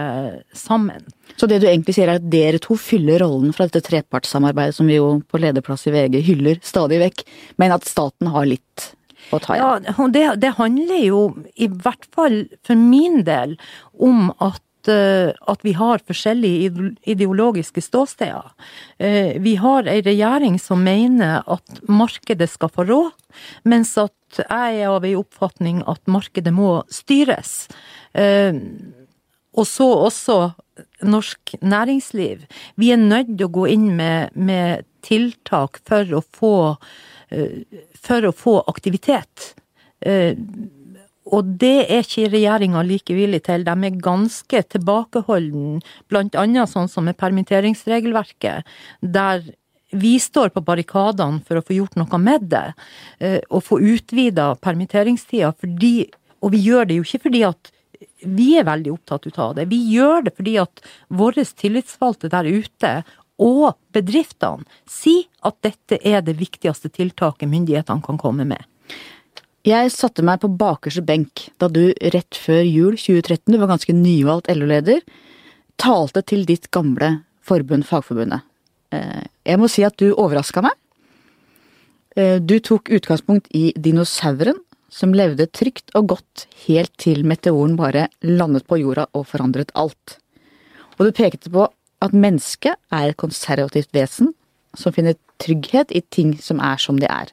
sammen. 0.58 1.06
Så 1.38 1.48
det 1.50 1.62
du 1.64 1.68
egentlig 1.70 1.96
sier 1.98 2.12
er 2.12 2.22
at 2.22 2.28
dere 2.32 2.62
to 2.64 2.78
fyller 2.80 3.24
rollen 3.24 3.54
fra 3.56 3.68
dette 3.68 3.84
trepartssamarbeidet 3.86 4.78
som 4.78 4.90
vi 4.90 5.00
jo 5.00 5.16
på 5.28 5.42
lederplass 5.42 5.88
i 5.90 5.96
VG 5.96 6.20
hyller 6.28 6.62
stadig 6.66 7.02
vekk, 7.04 7.24
men 7.62 7.76
at 7.76 7.88
staten 7.90 8.32
har 8.34 8.48
litt 8.50 8.92
å 9.34 9.40
ta 9.44 9.58
igjen? 9.58 9.88
Ja, 9.90 10.10
det, 10.18 10.26
det 10.44 10.54
handler 10.60 11.02
jo 11.04 11.24
i 11.56 11.70
hvert 11.72 12.08
fall 12.14 12.44
for 12.66 12.80
min 12.80 13.24
del 13.28 13.58
om 14.00 14.30
at 14.44 14.62
at 14.92 15.64
vi 15.64 15.74
har 15.78 16.04
forskjellige 16.08 16.96
ideologiske 17.08 17.82
ståsteder. 17.82 18.52
Eh, 18.98 19.40
vi 19.42 19.56
har 19.56 19.88
ei 19.88 20.02
regjering 20.04 20.60
som 20.60 20.84
mener 20.84 21.44
at 21.48 21.84
markedet 21.88 22.50
skal 22.52 22.72
få 22.74 22.86
råd, 22.90 23.14
mens 23.64 23.96
at 24.02 24.42
jeg 24.42 24.82
er 24.82 24.90
av 24.90 25.06
ei 25.06 25.14
oppfatning 25.16 25.84
at 25.88 26.02
markedet 26.10 26.54
må 26.54 26.82
styres. 26.92 27.68
Og 29.54 29.68
så 29.70 29.88
også 30.08 30.38
norsk 31.06 31.56
næringsliv. 31.62 32.46
Vi 32.76 32.90
er 32.94 33.02
nødt 33.02 33.36
til 33.38 33.46
å 33.46 33.54
gå 33.54 33.68
inn 33.76 33.92
med, 33.98 34.34
med 34.34 34.88
tiltak 35.06 35.78
for 35.86 36.18
å 36.18 36.24
få, 36.26 36.56
for 38.02 38.30
å 38.30 38.34
få 38.34 38.56
aktivitet 38.74 39.54
og 41.32 41.56
det 41.60 41.86
er 41.88 42.04
ikke 42.04 42.30
regjeringa 42.34 42.84
like 42.84 43.16
villig 43.16 43.44
til. 43.48 43.64
De 43.64 43.74
er 43.88 44.00
ganske 44.04 44.64
tilbakeholden, 44.76 45.82
blant 46.12 46.36
annet 46.40 46.72
sånn 46.72 46.90
som 46.92 47.08
med 47.08 47.18
permitteringsregelverket, 47.22 48.68
der 49.02 49.46
vi 49.94 50.16
står 50.20 50.50
på 50.54 50.64
barrikadene 50.66 51.44
for 51.46 51.60
å 51.60 51.66
få 51.66 51.78
gjort 51.78 51.96
noe 52.00 52.20
med 52.20 52.50
det, 52.52 52.74
eh, 53.20 53.40
og 53.50 53.64
få 53.64 53.80
utvida 53.80 54.56
permitteringstida, 54.56 55.54
Og 56.44 56.52
vi 56.52 56.60
gjør 56.60 56.88
det 56.88 56.96
jo 56.96 57.04
ikke 57.04 57.24
fordi 57.24 57.44
at 57.48 57.72
vi 58.26 58.58
er 58.58 58.66
veldig 58.66 58.92
opptatt 58.92 59.28
ut 59.28 59.40
av 59.40 59.56
det. 59.56 59.70
Vi 59.70 59.80
gjør 59.94 60.26
det 60.26 60.36
fordi 60.36 60.58
at 60.60 60.82
våre 61.08 61.46
tillitsvalgte 61.46 62.30
der 62.30 62.44
ute 62.44 63.04
og 63.40 63.78
bedriftene 63.94 64.66
sier 64.86 65.24
at 65.42 65.56
dette 65.62 66.00
er 66.04 66.22
det 66.22 66.36
viktigste 66.36 66.90
tiltaket 66.90 67.50
myndighetene 67.50 68.04
kan 68.04 68.18
komme 68.18 68.46
med. 68.46 68.62
Jeg 69.64 69.94
satte 69.96 70.26
meg 70.28 70.42
på 70.44 70.50
bakerste 70.60 71.06
benk 71.08 71.46
da 71.62 71.70
du 71.72 71.94
rett 72.12 72.36
før 72.36 72.66
jul 72.68 72.98
2013, 73.00 73.48
du 73.48 73.56
var 73.62 73.70
ganske 73.72 73.94
nyvalgt 73.96 74.50
LO-leder, 74.52 75.00
talte 75.80 76.20
til 76.28 76.44
ditt 76.50 76.68
gamle 76.76 77.22
forbund, 77.48 77.88
Fagforbundet. 77.88 78.44
Eh, 78.92 79.24
jeg 79.48 79.62
må 79.62 79.70
si 79.72 79.86
at 79.88 79.96
du 80.02 80.10
overraska 80.12 80.66
meg. 80.66 80.76
Eh, 82.20 82.44
du 82.44 82.58
tok 82.60 82.92
utgangspunkt 82.92 83.48
i 83.56 83.72
dinosauren, 83.80 84.60
som 84.92 85.16
levde 85.16 85.48
trygt 85.48 85.96
og 85.96 86.12
godt 86.12 86.46
helt 86.68 86.92
til 87.00 87.24
meteoren 87.24 87.80
bare 87.80 88.10
landet 88.20 88.68
på 88.68 88.82
jorda 88.84 89.08
og 89.16 89.30
forandret 89.32 89.72
alt. 89.80 90.20
Og 91.00 91.08
du 91.08 91.16
pekte 91.16 91.48
på 91.50 91.70
at 92.04 92.12
mennesket 92.12 92.76
er 92.92 93.14
et 93.14 93.18
konservativt 93.18 93.96
vesen 93.96 94.36
som 94.76 94.92
finner 94.92 95.16
trygghet 95.40 95.96
i 95.96 96.04
ting 96.12 96.36
som 96.44 96.60
er 96.60 96.84
som 96.84 97.00
de 97.00 97.08
er. 97.08 97.32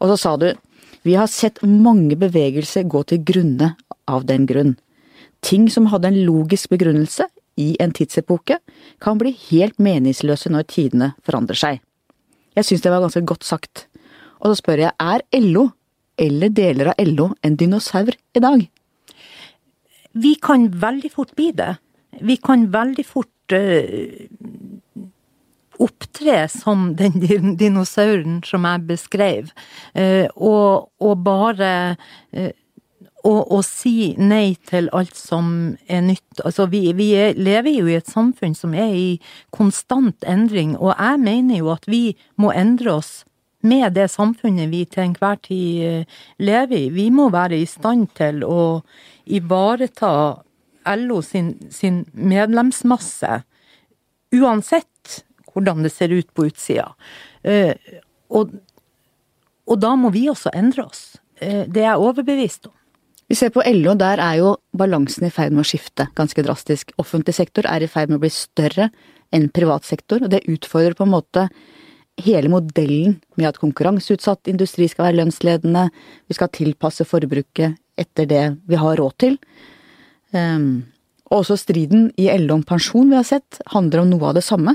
Og 0.00 0.12
så 0.12 0.20
sa 0.20 0.36
du 0.36 0.52
vi 1.02 1.16
har 1.16 1.28
sett 1.32 1.62
mange 1.64 2.16
bevegelser 2.20 2.88
gå 2.88 3.02
til 3.08 3.22
grunne 3.24 3.74
av 4.10 4.26
den 4.28 4.46
grunn. 4.48 4.74
Ting 5.40 5.68
som 5.72 5.88
hadde 5.88 6.10
en 6.10 6.22
logisk 6.26 6.72
begrunnelse 6.74 7.26
i 7.60 7.72
en 7.80 7.92
tidsepoke, 7.96 8.58
kan 9.00 9.20
bli 9.20 9.32
helt 9.48 9.78
meningsløse 9.80 10.52
når 10.52 10.68
tidene 10.68 11.12
forandrer 11.26 11.58
seg. 11.58 11.80
Jeg 12.56 12.66
syns 12.66 12.84
det 12.84 12.92
var 12.92 13.04
ganske 13.04 13.24
godt 13.24 13.46
sagt. 13.46 13.86
Og 14.40 14.50
så 14.50 14.60
spør 14.60 14.84
jeg, 14.86 14.92
er 15.00 15.24
LO, 15.40 15.68
eller 16.20 16.52
deler 16.52 16.92
av 16.92 17.00
LO, 17.08 17.30
en 17.44 17.56
dinosaur 17.56 18.12
i 18.12 18.42
dag? 18.42 18.64
Vi 20.20 20.34
kan 20.42 20.68
veldig 20.82 21.12
fort 21.12 21.34
bli 21.38 21.50
det. 21.56 21.74
Vi 22.20 22.36
kan 22.42 22.66
veldig 22.72 23.04
fort 23.06 23.54
uh, 23.54 24.26
opptre 25.80 26.44
som 26.52 26.90
den 26.98 27.20
dinosauren 27.60 28.40
som 28.46 28.66
jeg 28.68 28.86
beskrev, 28.88 29.52
eh, 29.94 30.26
og, 30.36 30.90
og 31.00 31.22
bare 31.24 31.72
eh, 32.32 32.52
og, 33.24 33.52
og, 33.52 33.64
si 33.66 34.14
nei 34.16 34.54
til 34.68 34.88
alt 34.96 35.16
som 35.16 35.74
er 35.90 36.04
nytt. 36.06 36.40
Altså, 36.44 36.66
vi, 36.72 36.86
vi 36.96 37.10
er, 37.18 37.34
lever 37.36 37.74
jo 37.74 37.88
i 37.90 37.98
et 37.98 38.08
samfunn 38.08 38.54
som 38.56 38.72
er 38.72 38.94
i 38.96 39.08
konstant 39.52 40.24
endring, 40.28 40.76
og 40.78 40.94
jeg 40.94 41.20
mener 41.20 41.60
jo 41.60 41.72
at 41.74 41.84
vi 41.90 42.16
må 42.40 42.52
endre 42.56 42.94
oss 43.00 43.12
med 43.60 43.92
det 43.92 44.08
samfunnet 44.08 44.70
vi 44.72 44.86
til 44.88 45.10
enhver 45.10 45.40
tid 45.44 45.82
eh, 45.84 46.20
lever 46.40 46.86
i. 46.86 46.92
Vi 46.96 47.10
må 47.12 47.28
være 47.32 47.60
i 47.60 47.68
stand 47.68 48.08
til 48.16 48.44
å 48.46 48.80
ivareta 49.28 50.12
LO 50.96 51.20
sin, 51.22 51.54
sin 51.70 52.04
medlemsmasse, 52.16 53.42
uansett 54.32 54.89
hvordan 55.60 55.86
det 55.86 55.92
ser 55.94 56.12
ut 56.14 56.28
på 56.34 56.48
utsida. 56.48 56.90
Eh, 57.42 57.74
og, 58.30 58.52
og, 59.66 59.76
da 59.80 59.94
må 59.98 60.12
vi 60.14 60.26
også 60.30 60.52
endre 60.56 60.86
oss. 60.86 61.04
Eh, 61.40 61.64
det 61.66 61.84
er 61.84 61.92
jeg 61.92 62.04
overbevist 62.08 62.70
om. 62.70 62.76
Vi 63.30 63.36
ser 63.38 63.52
på 63.54 63.62
LO, 63.62 63.94
der 63.94 64.18
er 64.18 64.40
jo 64.40 64.56
balansen 64.74 65.28
i 65.28 65.30
ferd 65.30 65.54
med 65.54 65.62
å 65.62 65.70
skifte 65.70 66.08
ganske 66.18 66.42
drastisk. 66.42 66.90
Offentlig 66.98 67.36
sektor 67.36 67.68
er 67.70 67.84
i 67.84 67.90
ferd 67.90 68.10
med 68.10 68.18
å 68.18 68.24
bli 68.24 68.32
større 68.34 68.88
enn 69.30 69.46
privat 69.54 69.86
sektor, 69.86 70.24
og 70.24 70.32
det 70.32 70.48
utfordrer 70.50 70.96
på 70.98 71.06
en 71.06 71.12
måte 71.12 71.44
hele 72.20 72.50
modellen 72.52 73.20
med 73.38 73.48
at 73.48 73.60
konkurranseutsatt 73.62 74.50
industri 74.50 74.88
skal 74.90 75.06
være 75.06 75.20
lønnsledende, 75.20 75.86
vi 76.26 76.36
skal 76.36 76.50
tilpasse 76.52 77.06
forbruket 77.06 77.78
etter 78.00 78.28
det 78.28 78.44
vi 78.68 78.80
har 78.80 78.98
råd 78.98 79.14
til. 79.22 79.38
Um, 80.34 80.90
også 81.30 81.56
striden 81.58 82.08
i 82.18 82.26
LO 82.42 82.58
om 82.58 82.66
pensjon 82.66 83.10
vi 83.10 83.18
har 83.18 83.26
sett, 83.26 83.60
handler 83.70 84.02
om 84.02 84.10
noe 84.10 84.30
av 84.30 84.38
det 84.38 84.46
samme 84.46 84.74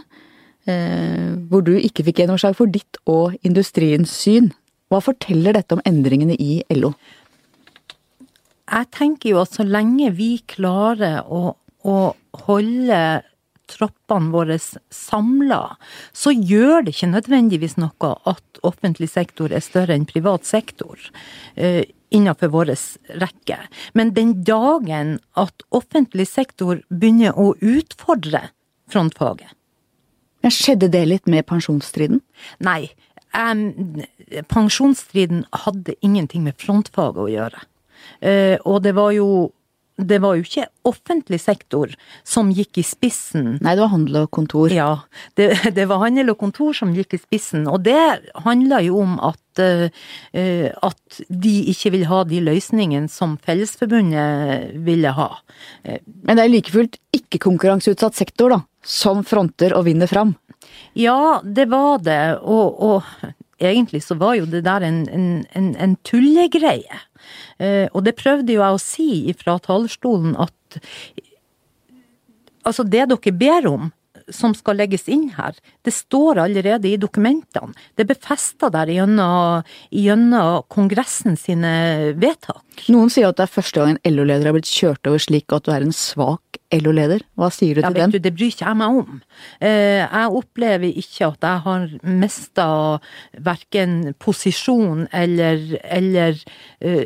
hvor 0.66 1.62
du 1.62 1.76
ikke 1.78 2.08
fikk 2.08 2.24
gjennomslag 2.24 2.56
for 2.58 2.72
ditt 2.72 2.98
og 3.06 3.36
industriens 3.46 4.10
syn. 4.10 4.50
Hva 4.90 5.02
forteller 5.04 5.54
dette 5.58 5.78
om 5.78 5.84
endringene 5.86 6.38
i 6.42 6.64
LO? 6.74 6.94
Jeg 8.66 8.90
tenker 8.96 9.36
jo 9.36 9.44
at 9.44 9.54
så 9.54 9.66
lenge 9.68 10.10
vi 10.18 10.40
klarer 10.50 11.22
å, 11.30 11.54
å 11.86 11.98
holde 12.48 13.02
troppene 13.70 14.32
våre 14.34 14.58
samla, 14.94 15.62
så 16.14 16.34
gjør 16.34 16.86
det 16.86 16.96
ikke 16.96 17.12
nødvendigvis 17.14 17.78
noe 17.82 18.12
at 18.30 18.62
offentlig 18.66 19.10
sektor 19.12 19.54
er 19.54 19.64
større 19.66 19.96
enn 19.98 20.08
privat 20.10 20.46
sektor. 20.46 21.00
Eh, 21.56 21.84
innenfor 22.14 22.52
vår 22.54 22.74
rekke. 23.22 23.58
Men 23.94 24.14
den 24.16 24.38
dagen 24.48 25.18
at 25.36 25.66
offentlig 25.76 26.28
sektor 26.30 26.80
begynner 26.90 27.36
å 27.36 27.54
utfordre 27.60 28.50
frontfaget, 28.92 29.50
skjedde 30.54 30.92
det 30.94 31.06
litt 31.10 31.30
med 31.32 31.48
pensjonsstriden? 31.50 32.22
Nei. 32.64 32.92
Um, 33.36 34.04
pensjonsstriden 34.52 35.44
hadde 35.66 35.98
ingenting 36.06 36.46
med 36.46 36.58
frontfaget 36.62 37.24
å 37.26 37.32
gjøre. 37.32 37.64
Uh, 38.22 38.56
og 38.64 38.84
det 38.86 38.96
var 38.98 39.12
jo 39.16 39.30
det 39.98 40.20
var 40.20 40.36
jo 40.36 40.44
ikke 40.44 40.68
offentlig 40.88 41.40
sektor 41.40 41.94
som 42.28 42.50
gikk 42.52 42.82
i 42.82 42.84
spissen. 42.84 43.56
Nei, 43.64 43.76
det 43.78 43.84
var 43.86 43.94
handel 43.94 44.18
og 44.26 44.32
kontor. 44.36 44.74
Ja, 44.74 44.90
det, 45.40 45.50
det 45.78 45.88
var 45.88 46.04
handel 46.04 46.34
og 46.34 46.40
kontor 46.42 46.76
som 46.76 46.92
gikk 46.96 47.16
i 47.16 47.22
spissen. 47.22 47.64
Og 47.72 47.86
det 47.86 47.96
handla 48.44 48.82
jo 48.84 49.00
om 49.06 49.16
at, 49.24 49.62
uh, 49.64 49.88
at 50.90 51.22
de 51.30 51.56
ikke 51.72 51.94
vil 51.96 52.06
ha 52.12 52.24
de 52.28 52.44
løsningene 52.44 53.12
som 53.12 53.38
Fellesforbundet 53.46 54.76
ville 54.86 55.16
ha. 55.16 55.30
Men 55.86 56.36
det 56.36 56.44
er 56.44 56.52
like 56.52 56.76
fullt 56.76 57.00
ikke 57.16 57.40
konkurranseutsatt 57.48 58.20
sektor, 58.20 58.52
da? 58.52 58.62
som 58.86 59.24
fronter 59.26 59.74
og 59.74 59.88
vinner 59.88 60.10
fram? 60.12 60.36
Ja, 60.94 61.42
det 61.44 61.66
var 61.72 62.04
det. 62.06 62.38
Og, 62.44 62.78
og 62.84 63.32
egentlig 63.62 64.04
så 64.04 64.18
var 64.20 64.36
jo 64.40 64.48
det 64.50 64.64
der 64.68 64.86
en, 64.86 65.06
en, 65.10 65.76
en 65.76 65.96
tullegreie. 66.08 67.02
Eh, 67.60 67.88
og 67.92 68.06
det 68.06 68.18
prøvde 68.20 68.56
jo 68.56 68.64
jeg 68.64 68.78
å 68.78 68.82
si 68.82 69.10
fra 69.40 69.58
talerstolen 69.64 70.36
at 70.40 70.80
altså 72.66 72.86
det 72.88 73.06
dere 73.12 73.36
ber 73.38 73.70
om, 73.70 73.92
som 74.34 74.56
skal 74.58 74.80
legges 74.80 75.08
inn 75.12 75.28
her, 75.36 75.56
det 75.86 75.94
står 75.94 76.40
allerede 76.46 76.90
i 76.90 76.98
dokumentene. 77.02 77.76
Det 77.96 78.06
er 78.06 78.12
befesta 78.14 78.72
der 78.74 78.90
gjennom, 78.94 79.66
gjennom 79.94 80.66
Kongressen 80.72 81.38
sine 81.40 82.14
vedtak. 82.18 82.64
Noen 82.92 83.12
sier 83.14 83.30
at 83.30 83.40
det 83.40 83.46
er 83.46 83.54
første 83.54 83.82
gang 83.82 83.96
en 83.96 84.16
LO-leder 84.16 84.50
har 84.50 84.56
blitt 84.58 84.70
kjørt 84.70 85.08
over 85.10 85.22
slik 85.22 85.54
at 85.56 85.68
du 85.68 85.72
er 85.76 85.86
en 85.86 85.96
svak 85.96 86.60
LO-leder. 86.74 87.24
Hva 87.38 87.52
sier 87.54 87.78
du 87.78 87.84
til 87.84 87.90
ja, 87.90 88.02
den? 88.02 88.16
Du, 88.16 88.20
det 88.22 88.34
bryr 88.36 88.52
ikke 88.52 88.68
jeg 88.68 88.80
meg 88.82 89.00
om. 89.02 89.22
Eh, 89.60 90.02
jeg 90.02 90.40
opplever 90.42 91.02
ikke 91.04 91.30
at 91.32 91.48
jeg 91.50 91.66
har 91.68 91.88
mista 92.26 92.68
verken 93.46 94.00
posisjon 94.22 95.06
eller, 95.16 95.62
eller 95.84 96.40
uh, 96.84 97.06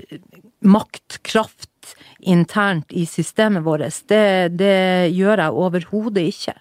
makt, 0.65 1.19
kraft 1.27 1.93
internt 2.19 2.91
i 2.91 3.05
systemet 3.09 3.63
vårt. 3.65 3.85
Det, 4.09 4.55
det 4.59 5.11
gjør 5.15 5.45
jeg 5.45 5.61
overhodet 5.65 6.25
ikke. 6.33 6.55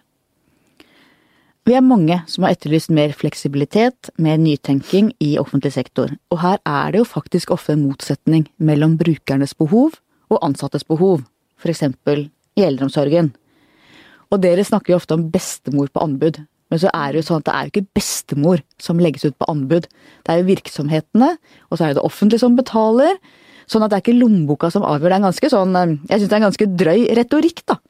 Vi 1.68 1.74
er 1.76 1.84
mange 1.84 2.14
som 2.32 2.46
har 2.46 2.54
etterlyst 2.54 2.88
mer 2.96 3.10
fleksibilitet, 3.12 4.08
mer 4.16 4.38
nytenking 4.40 5.10
i 5.20 5.34
offentlig 5.36 5.74
sektor, 5.74 6.14
og 6.32 6.38
her 6.40 6.62
er 6.64 6.94
det 6.94 7.02
jo 7.02 7.08
faktisk 7.10 7.50
ofte 7.52 7.74
en 7.74 7.82
motsetning 7.82 8.46
mellom 8.56 8.94
brukernes 8.96 9.52
behov 9.58 9.98
og 10.32 10.38
ansattes 10.46 10.86
behov, 10.88 11.26
eksempel 11.68 12.30
i 12.56 12.64
eldreomsorgen. 12.64 13.34
Og 14.32 14.40
dere 14.40 14.64
snakker 14.64 14.94
jo 14.94 15.00
ofte 15.02 15.18
om 15.18 15.26
bestemor 15.34 15.90
på 15.92 16.06
anbud, 16.06 16.38
men 16.72 16.80
så 16.80 16.88
er 16.88 17.12
det 17.12 17.20
jo 17.20 17.26
sånn 17.26 17.44
at 17.44 17.50
det 17.50 17.56
er 17.58 17.66
jo 17.66 17.74
ikke 17.74 17.98
bestemor 18.00 18.64
som 18.80 19.04
legges 19.04 19.28
ut 19.28 19.36
på 19.36 19.50
anbud. 19.52 19.90
Det 20.24 20.32
er 20.32 20.40
jo 20.40 20.48
virksomhetene, 20.48 21.34
og 21.68 21.76
så 21.76 21.84
er 21.84 21.92
det 21.92 22.00
det 22.00 22.06
offentlige 22.08 22.46
som 22.46 22.56
betaler. 22.56 23.20
Sånn 23.68 23.84
at 23.84 23.92
det 23.92 23.98
er 23.98 24.06
ikke 24.06 24.16
lommeboka 24.16 24.72
som 24.72 24.88
avgjør. 24.88 25.10
Det 25.10 25.18
er 25.18 25.20
en 25.20 25.28
ganske 25.28 25.52
sånn, 25.52 25.76
eh, 25.76 25.94
jeg 26.08 26.22
syns 26.22 26.28
det 26.32 26.32
er 26.32 26.40
en 26.40 26.48
ganske 26.48 26.72
drøy 26.80 27.06
retorikk, 27.20 27.64
da. 27.68 27.80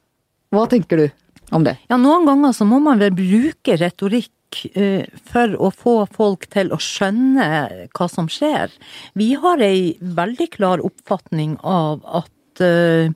Hva 0.51 0.67
tenker 0.67 0.99
du 0.99 1.07
om 1.51 1.65
det? 1.65 1.77
Ja, 1.89 1.97
noen 1.99 2.27
ganger 2.27 2.53
så 2.55 2.67
må 2.67 2.81
man 2.83 3.01
vel 3.01 3.15
bruke 3.15 3.77
retorikk 3.79 4.61
eh, 4.73 5.05
for 5.31 5.55
å 5.57 5.71
få 5.73 5.95
folk 6.13 6.47
til 6.53 6.73
å 6.73 6.79
skjønne 6.81 7.47
hva 7.95 8.09
som 8.11 8.29
skjer. 8.31 8.73
Vi 9.17 9.33
har 9.39 9.63
ei 9.63 9.95
veldig 9.99 10.49
klar 10.55 10.83
oppfatning 10.85 11.57
av 11.63 12.05
at 12.21 12.63
eh, 12.65 13.11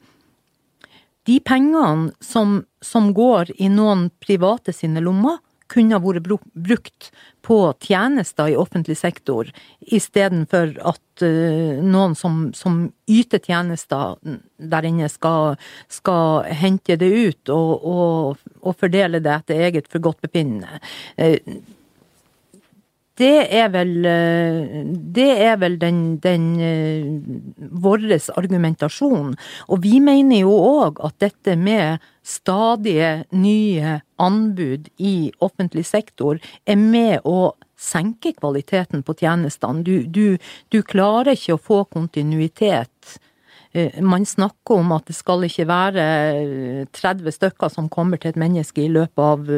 de 1.23 1.39
pengene 1.39 2.11
som, 2.23 2.61
som 2.83 3.13
går 3.15 3.53
i 3.57 3.69
noen 3.71 4.09
private 4.23 4.75
sine 4.75 5.03
lommer, 5.03 5.39
kunne 5.73 5.97
ha 5.97 6.03
vært 6.03 6.27
brukt 6.53 7.09
på 7.43 7.57
tjenester 7.83 8.53
i 8.53 8.57
offentlig 8.59 8.95
sektor, 8.99 9.49
istedenfor 9.81 10.75
at 10.93 11.25
uh, 11.25 11.81
noen 11.83 12.15
som, 12.15 12.45
som, 12.55 12.85
yter 13.09 13.41
tjenester 13.43 14.15
der 14.57 14.87
inne, 14.87 15.09
skal, 15.11 15.57
skal 15.91 16.47
hente 16.55 16.95
det 16.99 17.11
ut 17.11 17.51
og, 17.51 17.71
og, 17.83 18.43
og, 18.61 18.75
fordele 18.79 19.19
det 19.23 19.33
etter 19.41 19.65
eget 19.67 19.91
forgodtbefinnende. 19.91 20.79
Det 23.13 23.45
er 23.53 23.67
vel, 23.69 23.91
eh, 24.09 24.85
det 25.13 25.29
er 25.45 25.57
vel 25.61 25.75
den, 25.77 26.17
den 26.17 26.47
vår 27.69 28.07
argumentasjon. 28.33 29.35
Og 29.69 29.83
vi 29.83 29.99
mener 30.01 30.41
jo 30.41 30.55
òg 30.57 30.97
at 31.05 31.19
dette 31.21 31.53
med 31.55 32.01
stadige 32.25 33.25
nye 33.31 33.99
anbud 34.17 34.89
i 34.97 35.31
offentlig 35.39 35.85
sektor 35.85 36.39
er 36.65 36.79
med 36.79 37.21
å 37.23 37.53
senke 37.77 38.33
kvaliteten 38.33 39.03
på 39.05 39.15
tjenestene. 39.19 39.83
Du, 39.83 40.07
du, 40.07 40.39
du 40.73 40.81
klarer 40.81 41.35
ikke 41.35 41.57
å 41.57 41.61
få 41.61 41.83
kontinuitet. 41.93 43.19
Eh, 43.73 44.01
man 44.01 44.25
snakker 44.25 44.79
om 44.79 44.93
at 44.95 45.09
det 45.09 45.17
skal 45.17 45.45
ikke 45.47 45.67
være 45.69 46.07
30 46.93 47.37
stykker 47.37 47.73
som 47.73 47.89
kommer 47.93 48.21
til 48.21 48.33
et 48.33 48.41
menneske 48.41 48.85
i 48.85 48.91
løpet 48.91 49.23
av, 49.23 49.49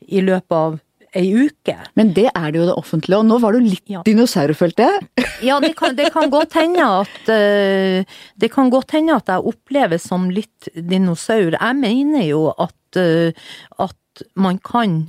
i 0.00 0.24
løpet 0.24 0.58
av 0.58 0.80
ei 1.18 1.30
uke. 1.46 1.76
Men 1.98 2.12
det 2.16 2.28
er 2.30 2.52
det 2.52 2.60
jo 2.60 2.68
det 2.68 2.76
offentlige, 2.78 3.18
og 3.20 3.28
nå 3.28 3.38
var 3.42 3.56
du 3.56 3.64
litt 3.64 3.90
ja. 3.90 4.02
dinosaur, 4.06 4.52
følte 4.58 4.86
jeg. 4.88 5.24
ja, 5.48 5.58
det 5.62 5.74
kan, 5.78 5.96
det 5.98 6.10
kan, 6.14 6.30
godt 6.32 6.56
hende 6.58 6.86
at 7.00 7.28
uh, 7.30 8.16
Det 8.40 8.50
kan 8.52 8.70
godt 8.72 8.96
hende 8.96 9.18
at 9.18 9.30
jeg 9.30 9.50
oppleves 9.54 10.08
som 10.10 10.30
litt 10.32 10.70
dinosaur. 10.74 11.58
Jeg 11.58 11.80
mener 11.80 12.26
jo 12.26 12.48
at, 12.52 12.98
uh, 12.98 13.52
at 13.88 14.26
man 14.38 14.58
kan 14.62 15.04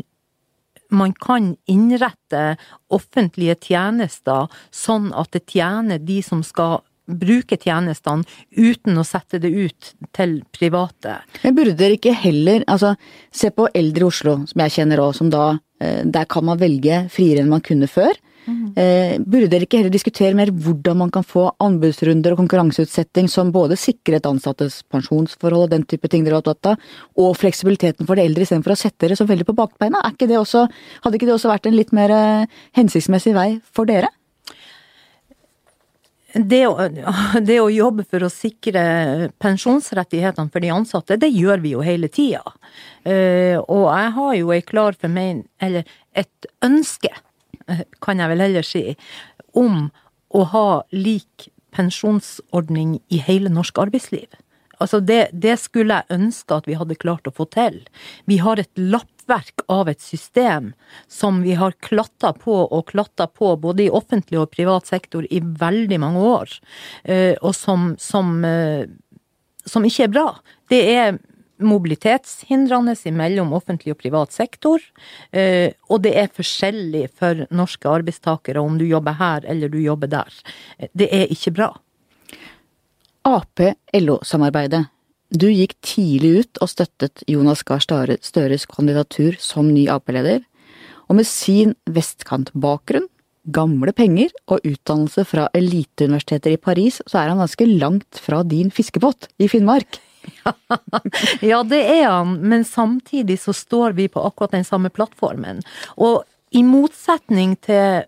man 0.95 1.15
kan 1.17 1.55
innrette 1.67 2.55
offentlige 2.93 3.55
tjenester 3.67 4.51
sånn 4.73 5.09
at 5.17 5.33
det 5.33 5.47
tjener 5.49 5.97
de 5.99 6.19
som 6.23 6.43
skal 6.45 6.83
bruke 7.05 7.57
tjenestene 7.61 8.25
uten 8.55 8.97
å 8.97 9.05
sette 9.05 9.39
det 9.41 9.51
ut 9.53 9.93
til 10.15 10.39
private. 10.55 11.19
Men 11.43 11.57
burde 11.57 11.77
dere 11.77 11.99
ikke 11.99 12.15
heller, 12.17 12.65
altså 12.67 12.95
se 13.33 13.51
på 13.53 13.69
eldre 13.73 14.05
i 14.05 14.09
Oslo, 14.09 14.39
som 14.49 14.65
jeg 14.65 14.77
kjenner 14.79 15.03
òg, 15.03 15.13
som 15.17 15.29
da 15.33 15.53
Eh, 15.79 16.05
der 16.05 16.25
kan 16.25 16.45
man 16.47 16.59
velge 16.59 17.03
friere 17.11 17.43
enn 17.43 17.51
man 17.51 17.63
kunne 17.63 17.89
før. 17.91 18.15
Mm. 18.45 18.75
Burde 19.25 19.47
dere 19.49 19.65
ikke 19.65 19.79
heller 19.79 19.89
diskutere 19.89 20.37
mer 20.37 20.51
hvordan 20.53 20.99
man 20.99 21.09
kan 21.09 21.23
få 21.25 21.47
anbudsrunder 21.65 22.35
og 22.35 22.43
konkurranseutsetting 22.43 23.25
som 23.31 23.49
både 23.49 23.73
sikrer 23.81 24.19
et 24.19 24.27
ansattes 24.29 24.83
pensjonsforhold 24.93 25.65
og 25.65 25.71
den 25.71 25.85
type 25.89 26.11
ting 26.13 26.27
dere 26.27 26.37
har 26.37 26.45
tatt 26.45 26.69
av, 26.75 26.91
og 27.17 27.33
fleksibiliteten 27.41 28.05
for 28.05 28.13
de 28.13 28.27
eldre 28.27 28.45
istedenfor 28.45 28.75
å 28.75 28.77
sette 28.77 29.07
dere 29.07 29.17
så 29.17 29.25
veldig 29.25 29.47
på 29.49 29.57
bakbeina? 29.57 30.03
Ikke 30.13 30.29
også, 30.37 30.67
hadde 31.01 31.17
ikke 31.17 31.31
det 31.31 31.33
også 31.39 31.49
vært 31.55 31.71
en 31.71 31.79
litt 31.79 31.95
mer 31.97 32.13
eh, 32.13 32.61
hensiktsmessig 32.77 33.33
vei 33.33 33.49
for 33.73 33.89
dere? 33.89 34.13
Det 36.35 36.61
å, 36.67 36.75
det 37.47 37.59
å, 37.63 37.71
jobbe 37.71 38.03
for 38.09 38.25
å 38.25 38.31
sikre 38.31 38.83
pensjonsrettighetene 39.41 40.51
for 40.51 40.63
de 40.63 40.71
ansatte, 40.75 41.19
det 41.21 41.31
gjør 41.31 41.63
vi 41.63 41.75
jo 41.75 41.83
hele 41.85 42.11
tida. 42.11 42.43
Uh, 43.07 43.61
og 43.63 43.87
jeg 43.87 44.13
har 44.17 44.33
jo 44.39 44.53
ei 44.55 44.63
klar 44.65 44.97
formening, 44.99 45.45
eller 45.63 45.87
et 46.15 46.49
ønske, 46.65 47.11
eh, 47.67 47.85
kan 48.03 48.19
jeg 48.19 48.31
vel 48.31 48.43
heller 48.43 48.67
si, 48.67 48.83
om 49.55 49.87
å 50.35 50.43
ha 50.51 50.69
lik 50.95 51.49
pensjonsordning 51.75 52.97
i 53.11 53.19
hele 53.23 53.51
norsk 53.51 53.79
arbeidsliv. 53.83 54.27
Altså 54.83 54.99
det, 54.99 55.29
det 55.31 55.55
skulle 55.61 56.01
jeg 56.01 56.17
ønske 56.17 56.57
at 56.57 56.67
vi 56.67 56.75
hadde 56.75 56.99
klart 56.99 57.27
å 57.27 57.33
få 57.35 57.47
til. 57.51 57.81
Vi 58.27 58.41
har 58.43 58.59
et 58.59 58.71
lappverk 59.27 59.61
av 59.67 59.89
et 59.89 60.01
system 60.01 60.73
som 61.07 61.41
vi 61.41 61.53
har 61.53 61.71
klatta 61.71 62.33
på 62.33 62.53
og 62.53 62.87
klatta 62.87 63.27
på 63.27 63.55
både 63.57 63.83
i 63.83 63.89
offentlig 63.89 64.39
og 64.39 64.51
privat 64.51 64.85
sektor 64.85 65.25
i 65.29 65.39
veldig 65.41 65.99
mange 65.99 66.19
år, 66.19 66.49
uh, 67.09 67.35
og 67.41 67.55
som, 67.55 67.95
som, 67.97 68.43
uh, 68.43 68.85
som 69.65 69.85
ikke 69.85 70.03
er 70.03 70.13
bra. 70.13 70.35
Det 70.69 70.81
er 70.95 71.17
mobilitetshindrende 71.57 72.95
mellom 73.11 73.53
offentlig 73.53 73.93
og 73.93 74.01
privat 74.01 74.33
sektor, 74.33 74.81
eh, 75.31 75.71
og 75.87 76.01
det 76.03 76.11
er 76.19 76.27
forskjellig 76.27 77.05
for 77.15 77.45
norske 77.49 77.87
arbeidstakere 77.87 78.59
om 78.59 78.75
du 78.77 78.83
jobber 78.83 79.15
her 79.15 79.45
eller 79.47 79.71
du 79.71 79.79
jobber 79.79 80.11
der. 80.11 80.35
Det 80.91 81.07
er 81.07 81.31
ikke 81.31 81.55
bra. 81.55 81.69
Ap-LO-samarbeidet. 83.23 84.83
Du 85.33 85.47
gikk 85.49 85.73
tidlig 85.81 86.31
ut 86.43 86.59
og 86.61 86.69
støttet 86.69 87.23
Jonas 87.29 87.63
Gahr 87.65 87.81
Støres 87.81 88.67
kandidatur 88.69 89.37
som 89.41 89.71
ny 89.73 89.87
Ap-leder, 89.89 90.43
og 91.09 91.19
med 91.19 91.27
sin 91.29 91.75
vestkantbakgrunn, 91.89 93.09
gamle 93.53 93.93
penger 93.93 94.31
og 94.49 94.63
utdannelse 94.65 95.25
fra 95.29 95.45
eliteuniversiteter 95.53 96.55
i 96.55 96.61
Paris, 96.61 96.97
så 97.05 97.21
er 97.21 97.29
han 97.29 97.41
ganske 97.43 97.67
langt 97.69 98.21
fra 98.21 98.41
din 98.45 98.71
fiskebåt 98.73 99.29
i 99.37 99.49
Finnmark. 99.49 99.99
ja, 101.51 101.61
det 101.61 101.81
er 101.83 102.07
han, 102.09 102.39
men 102.41 102.65
samtidig 102.65 103.37
så 103.43 103.53
står 103.53 103.93
vi 103.97 104.07
på 104.09 104.23
akkurat 104.25 104.55
den 104.57 104.65
samme 104.65 104.89
plattformen. 104.89 105.61
Og 106.01 106.23
i 106.57 106.63
motsetning 106.65 107.53
til 107.65 108.05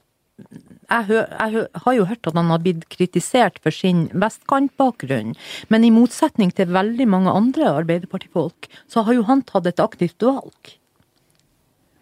jeg, 0.87 1.07
hø, 1.09 1.19
jeg, 1.19 1.67
har 1.83 1.95
jo 1.97 2.07
hørt 2.07 2.29
at 2.29 2.39
han 2.39 2.51
har 2.53 2.63
blitt 2.63 2.87
kritisert 2.93 3.59
for 3.63 3.75
sin 3.75 4.07
vestkantbakgrunn, 4.15 5.35
men 5.73 5.85
i 5.85 5.93
motsetning 5.93 6.53
til 6.55 6.71
veldig 6.73 7.07
mange 7.11 7.33
andre 7.33 7.71
arbeiderpartifolk, 7.83 8.69
så 8.87 9.03
har 9.07 9.17
jo 9.17 9.25
han 9.27 9.43
tatt 9.47 9.67
et 9.69 9.83
aktivt 9.83 10.23
valg. 10.23 10.77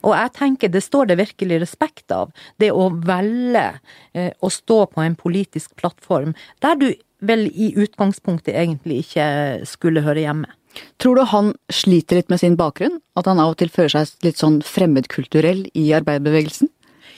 Og 0.05 0.13
jeg 0.13 0.33
tenker 0.37 0.69
det 0.69 0.83
står 0.85 1.09
det 1.09 1.17
virkelig 1.17 1.63
respekt 1.63 2.13
av, 2.13 2.29
det 2.61 2.69
å 2.69 2.91
velge 2.93 3.65
eh, 4.13 4.29
å 4.37 4.51
stå 4.53 4.83
på 4.91 5.01
en 5.01 5.17
politisk 5.17 5.73
plattform 5.79 6.35
der 6.61 6.77
du 6.77 6.91
vel 7.25 7.47
i 7.49 7.71
utgangspunktet 7.79 8.53
egentlig 8.53 9.01
ikke 9.05 9.25
skulle 9.65 10.03
høre 10.05 10.27
hjemme. 10.27 10.51
Tror 10.99 11.15
du 11.15 11.23
han 11.31 11.53
sliter 11.71 12.19
litt 12.19 12.29
med 12.29 12.41
sin 12.41 12.57
bakgrunn? 12.59 12.99
At 13.15 13.29
han 13.29 13.39
av 13.39 13.53
og 13.53 13.59
til 13.61 13.71
føler 13.71 13.93
seg 13.93 14.27
litt 14.27 14.41
sånn 14.41 14.59
fremmedkulturell 14.65 15.65
i 15.73 15.85
arbeiderbevegelsen? 15.95 16.69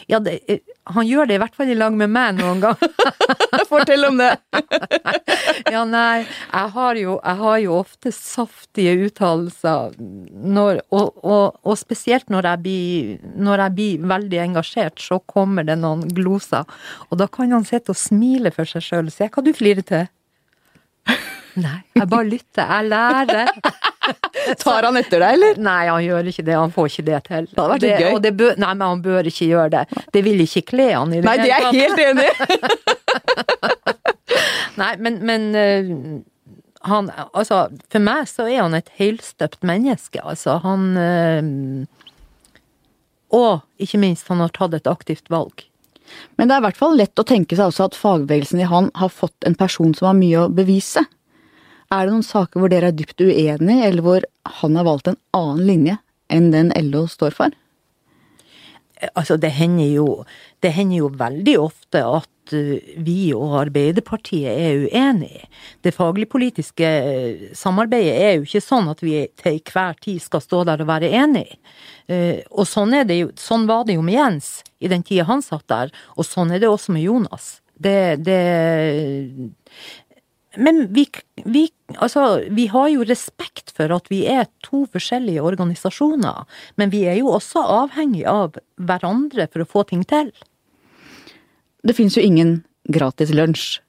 Ja, 0.08 0.20
det, 0.24 0.40
eh, 0.48 0.60
han 0.88 1.08
gjør 1.08 1.28
det 1.28 1.36
i 1.36 1.40
hvert 1.42 1.56
fall 1.58 1.72
i 1.72 1.76
lag 1.76 1.96
med 2.00 2.08
meg 2.16 2.38
noen 2.38 2.62
gang. 2.64 2.78
Fortell 3.72 4.08
om 4.08 4.22
det! 4.22 4.30
ja, 5.74 5.82
nei, 5.84 6.24
jeg 6.24 6.72
har 6.78 7.00
jo, 7.02 7.18
jeg 7.18 7.40
har 7.42 7.58
jo 7.60 7.74
ofte 7.82 8.14
saftige 8.16 8.94
uttalelser, 9.10 9.98
og, 9.98 10.80
og, 10.96 11.58
og, 11.60 11.74
spesielt 11.80 12.32
når 12.32 12.48
jeg, 12.52 12.64
blir, 12.64 13.12
når 13.36 13.66
jeg 13.66 13.76
blir 13.80 14.08
veldig 14.14 14.42
engasjert, 14.46 15.04
så 15.04 15.20
kommer 15.28 15.68
det 15.68 15.76
noen 15.82 16.08
gloser. 16.16 16.64
Og 17.12 17.20
da 17.20 17.28
kan 17.28 17.52
han 17.52 17.68
sitte 17.68 17.92
og 17.92 18.00
smile 18.00 18.54
for 18.56 18.70
seg 18.70 18.88
sjøl 18.88 19.12
og 19.12 19.18
si 19.18 19.28
'hva 19.28 19.44
du 19.44 19.52
flirer 19.52 19.84
til'? 19.92 20.08
Nei, 21.68 21.82
jeg 21.98 22.08
bare 22.08 22.32
lytter. 22.32 22.64
Jeg 22.64 22.90
lærer. 22.94 23.94
Tar 24.64 24.88
han 24.88 24.98
etter 25.00 25.22
deg, 25.24 25.36
eller? 25.38 25.60
Nei, 25.62 25.82
han 25.90 26.04
gjør 26.06 26.30
ikke 26.32 26.46
det. 26.48 26.56
Han 26.58 26.74
får 26.76 26.90
ikke 26.92 27.06
det 27.10 27.20
til. 27.28 27.50
Det 27.52 27.60
hadde 27.60 27.74
vært 27.74 28.04
gøy. 28.06 28.32
Bør, 28.38 28.56
nei, 28.64 28.72
men 28.72 28.86
han 28.86 29.04
bør 29.06 29.30
ikke 29.32 29.50
gjøre 29.50 29.70
det. 29.74 30.02
Det 30.14 30.24
vil 30.26 30.44
ikke 30.46 30.64
kle 30.72 30.88
han 30.94 31.14
i 31.14 31.22
det 31.22 31.28
Nei, 31.28 31.38
det 31.42 31.52
er 31.52 31.68
jeg 31.68 31.82
helt 31.84 32.00
enig 32.06 32.26
i! 32.28 32.34
nei, 34.82 34.92
men, 35.04 35.20
men 35.28 35.48
uh, 35.56 35.94
han 36.88 37.10
Altså, 37.28 37.68
for 37.92 38.04
meg 38.04 38.28
så 38.30 38.48
er 38.48 38.62
han 38.64 38.78
et 38.78 38.92
helstøpt 39.00 39.66
menneske, 39.68 40.22
altså. 40.24 40.60
Han 40.66 40.92
uh, 41.00 41.88
Og 43.36 43.84
ikke 43.84 44.02
minst, 44.02 44.30
han 44.32 44.44
har 44.44 44.54
tatt 44.56 44.78
et 44.78 44.90
aktivt 44.90 45.32
valg. 45.34 45.66
Men 46.40 46.48
det 46.48 46.56
er 46.56 46.62
i 46.62 46.68
hvert 46.70 46.80
fall 46.80 46.96
lett 46.96 47.20
å 47.20 47.26
tenke 47.28 47.58
seg 47.58 47.68
også 47.68 47.90
at 47.90 47.98
fagbevegelsen 48.00 48.62
i 48.64 48.70
han 48.70 48.88
har 48.96 49.12
fått 49.12 49.44
en 49.48 49.58
person 49.60 49.92
som 49.98 50.12
har 50.12 50.16
mye 50.16 50.46
å 50.46 50.52
bevise. 50.54 51.04
Er 51.88 52.08
det 52.08 52.12
noen 52.12 52.26
saker 52.26 52.60
hvor 52.60 52.72
dere 52.72 52.92
er 52.92 52.98
dypt 52.98 53.22
uenige, 53.24 53.86
eller 53.88 54.04
hvor 54.04 54.28
han 54.60 54.76
har 54.76 54.88
valgt 54.88 55.08
en 55.12 55.22
annen 55.38 55.64
linje 55.70 55.96
enn 56.34 56.52
den 56.52 56.74
LO 56.90 57.06
står 57.08 57.36
for? 57.36 57.56
Altså, 59.14 59.38
det 59.38 59.54
hender 59.54 59.92
jo, 59.94 60.08
det 60.64 60.74
hender 60.74 61.04
jo 61.04 61.12
veldig 61.14 61.54
ofte 61.62 62.02
at 62.02 62.54
eh, 62.58 62.96
vi 63.06 63.30
og 63.38 63.54
Arbeiderpartiet 63.60 64.50
er 64.50 64.88
uenige. 64.88 65.46
Det 65.86 65.94
faglig-politiske 65.94 66.88
eh, 66.88 67.44
samarbeidet 67.56 68.16
er 68.18 68.34
jo 68.36 68.48
ikke 68.48 68.64
sånn 68.66 68.90
at 68.90 69.04
vi 69.06 69.22
til 69.38 69.62
hver 69.70 70.00
tid 70.02 70.24
skal 70.24 70.42
stå 70.44 70.64
der 70.68 70.82
og 70.82 70.90
være 70.90 71.14
enige. 71.14 71.60
Eh, 72.10 72.42
og 72.50 72.66
sånn, 72.68 72.98
jo, 73.14 73.30
sånn 73.38 73.70
var 73.70 73.86
det 73.86 74.00
jo 74.00 74.04
med 74.08 74.18
Jens 74.18 74.50
i 74.82 74.90
den 74.90 75.06
tida 75.06 75.28
han 75.30 75.46
satt 75.46 75.68
der, 75.70 75.94
og 76.18 76.26
sånn 76.26 76.52
er 76.52 76.66
det 76.66 76.72
også 76.72 76.98
med 76.98 77.06
Jonas. 77.06 77.60
Det, 77.78 78.18
det, 78.26 78.42
men 80.58 80.88
vi, 80.94 81.06
vi, 81.46 81.68
altså, 81.96 82.44
vi 82.52 82.68
har 82.72 82.90
jo 82.92 83.06
respekt 83.08 83.72
for 83.76 83.94
at 83.96 84.10
vi 84.12 84.26
er 84.28 84.50
to 84.66 84.84
forskjellige 84.92 85.44
organisasjoner, 85.44 86.44
men 86.76 86.92
vi 86.92 87.06
er 87.08 87.20
jo 87.22 87.32
også 87.38 87.64
avhengig 87.64 88.26
av 88.28 88.60
hverandre 88.76 89.48
for 89.52 89.64
å 89.64 89.70
få 89.70 89.86
ting 89.92 90.04
til. 90.08 90.32
Det 91.88 91.96
finnes 91.96 92.18
jo 92.18 92.26
ingen 92.26 92.62
gratis 92.92 93.32
lunsj. 93.36 93.80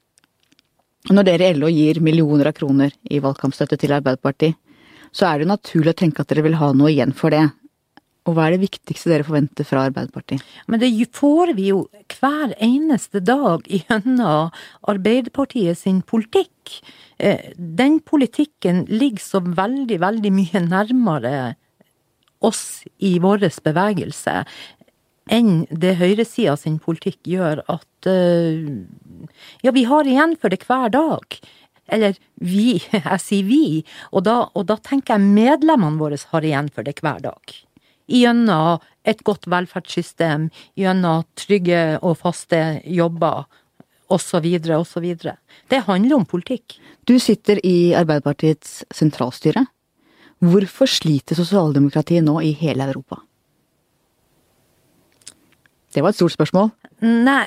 Når 1.09 1.25
dere 1.25 1.49
i 1.49 1.55
LO 1.55 1.69
gir 1.71 2.01
millioner 2.03 2.51
av 2.51 2.57
kroner 2.57 2.93
i 3.09 3.21
valgkampstøtte 3.23 3.79
til 3.79 3.95
Arbeiderpartiet, 3.95 4.57
så 5.11 5.25
er 5.25 5.39
det 5.39 5.47
jo 5.47 5.53
naturlig 5.53 5.93
å 5.95 5.99
tenke 6.03 6.21
at 6.21 6.29
dere 6.29 6.43
vil 6.45 6.59
ha 6.59 6.69
noe 6.75 6.91
igjen 6.91 7.15
for 7.17 7.33
det. 7.33 7.47
Og 8.27 8.35
hva 8.35 8.47
er 8.47 8.55
det 8.55 8.65
viktigste 8.67 9.09
dere 9.09 9.25
forventer 9.25 9.65
fra 9.65 9.85
Arbeiderpartiet? 9.87 10.43
Men 10.67 10.81
det 10.81 10.91
får 11.15 11.53
vi 11.57 11.69
jo 11.71 11.85
hver 12.19 12.53
eneste 12.61 13.21
dag 13.23 13.63
gjennom 13.69 14.51
Arbeiderpartiet 14.91 15.79
sin 15.79 16.01
politikk. 16.01 16.81
Eh, 17.17 17.51
den 17.55 17.99
politikken 18.05 18.83
ligger 18.91 19.23
så 19.23 19.41
veldig, 19.43 20.01
veldig 20.03 20.33
mye 20.35 20.65
nærmere 20.67 21.37
oss 22.45 22.83
i 23.03 23.17
vår 23.19 23.49
bevegelse 23.65 24.43
enn 25.29 25.65
det 25.69 25.97
høyresida 25.99 26.55
sin 26.57 26.79
politikk 26.81 27.19
gjør 27.29 27.63
at 27.69 28.09
eh, 28.09 28.69
Ja, 29.61 29.73
vi 29.75 29.83
har 29.85 30.07
igjen 30.07 30.37
for 30.39 30.49
det 30.49 30.63
hver 30.65 30.89
dag. 30.93 31.39
Eller 31.89 32.15
vi, 32.35 32.79
jeg 32.95 33.19
sier 33.23 33.47
vi, 33.47 33.63
og 34.13 34.23
da, 34.27 34.37
og 34.55 34.69
da 34.69 34.77
tenker 34.81 35.17
jeg 35.17 35.33
medlemmene 35.35 35.99
våre 35.99 36.19
har 36.31 36.45
igjen 36.45 36.69
for 36.73 36.87
det 36.87 36.99
hver 37.03 37.19
dag. 37.25 37.59
Gjennom 38.09 38.81
et 39.07 39.21
godt 39.25 39.47
velferdssystem, 39.49 40.49
gjennom 40.77 41.25
trygge 41.37 41.99
og 42.01 42.17
faste 42.19 42.81
jobber, 42.89 43.45
osv., 44.09 44.45
osv. 44.75 45.07
Det 45.69 45.81
handler 45.85 46.15
om 46.15 46.25
politikk. 46.25 46.79
Du 47.05 47.19
sitter 47.21 47.61
i 47.65 47.93
Arbeiderpartiets 47.97 48.83
sentralstyre. 48.93 49.65
Hvorfor 50.39 50.89
sliter 50.89 51.37
sosialdemokratiet 51.37 52.23
nå 52.25 52.39
i 52.41 52.53
hele 52.57 52.87
Europa? 52.89 53.19
Det 55.93 56.01
var 56.01 56.13
et 56.13 56.19
stort 56.19 56.35
spørsmål. 56.35 56.71
Nei, 57.01 57.43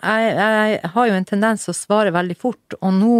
jeg, 0.00 0.26
jeg 0.34 0.90
har 0.94 1.08
jo 1.10 1.16
en 1.18 1.28
tendens 1.28 1.68
å 1.68 1.76
svare 1.76 2.14
veldig 2.14 2.38
fort, 2.40 2.78
og 2.80 2.92
nå 2.96 3.14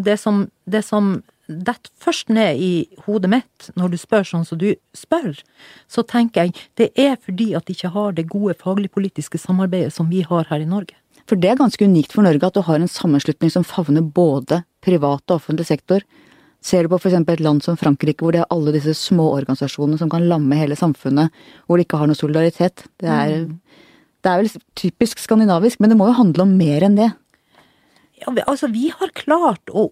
Det 0.00 0.14
som, 0.16 0.46
det 0.70 0.80
som 0.86 1.18
detter 1.50 1.90
først 2.00 2.30
ned 2.32 2.60
i 2.62 2.72
hodet 3.06 3.30
mitt 3.32 3.68
når 3.78 3.92
du 3.92 3.98
spør 4.00 4.26
sånn 4.26 4.46
som 4.48 4.60
du 4.60 4.70
spør, 4.96 5.34
så 5.90 6.04
tenker 6.06 6.46
jeg 6.46 6.64
det 6.80 6.90
er 6.98 7.18
fordi 7.20 7.50
at 7.58 7.66
de 7.66 7.76
ikke 7.76 7.92
har 7.94 8.16
det 8.16 8.28
gode 8.30 8.56
faglig-politiske 8.60 9.40
samarbeidet 9.42 9.92
som 9.94 10.10
vi 10.12 10.22
har 10.26 10.48
her 10.50 10.62
i 10.62 10.68
Norge. 10.70 10.96
For 11.28 11.38
det 11.38 11.52
er 11.52 11.60
ganske 11.60 11.86
unikt 11.86 12.14
for 12.16 12.26
Norge 12.26 12.46
at 12.46 12.56
du 12.56 12.64
har 12.66 12.80
en 12.80 12.90
sammenslutning 12.90 13.52
som 13.52 13.66
favner 13.66 14.02
både 14.02 14.62
privat 14.84 15.22
og 15.28 15.38
offentlig 15.38 15.68
sektor. 15.68 16.02
Ser 16.60 16.84
du 16.84 16.92
på 16.92 16.98
f.eks. 17.00 17.16
et 17.16 17.42
land 17.44 17.62
som 17.64 17.78
Frankrike, 17.80 18.20
hvor 18.24 18.34
det 18.34 18.42
er 18.42 18.50
alle 18.52 18.74
disse 18.74 18.92
små 18.98 19.30
organisasjonene 19.36 20.00
som 20.00 20.10
kan 20.12 20.26
lamme 20.28 20.58
hele 20.58 20.76
samfunnet, 20.76 21.32
hvor 21.66 21.78
de 21.78 21.86
ikke 21.86 22.00
har 22.00 22.10
noe 22.10 22.18
solidaritet. 22.18 22.84
Det 23.00 23.08
er, 23.08 23.46
mm. 23.46 23.86
det 24.20 24.32
er 24.32 24.42
vel 24.42 24.64
typisk 24.76 25.22
skandinavisk, 25.22 25.80
men 25.80 25.92
det 25.92 26.00
må 26.00 26.10
jo 26.10 26.18
handle 26.18 26.44
om 26.44 26.56
mer 26.58 26.84
enn 26.84 26.98
det. 26.98 27.08
Ja, 28.20 28.34
altså, 28.44 28.68
vi 28.68 28.90
har 28.92 29.14
klart 29.16 29.72
å, 29.72 29.88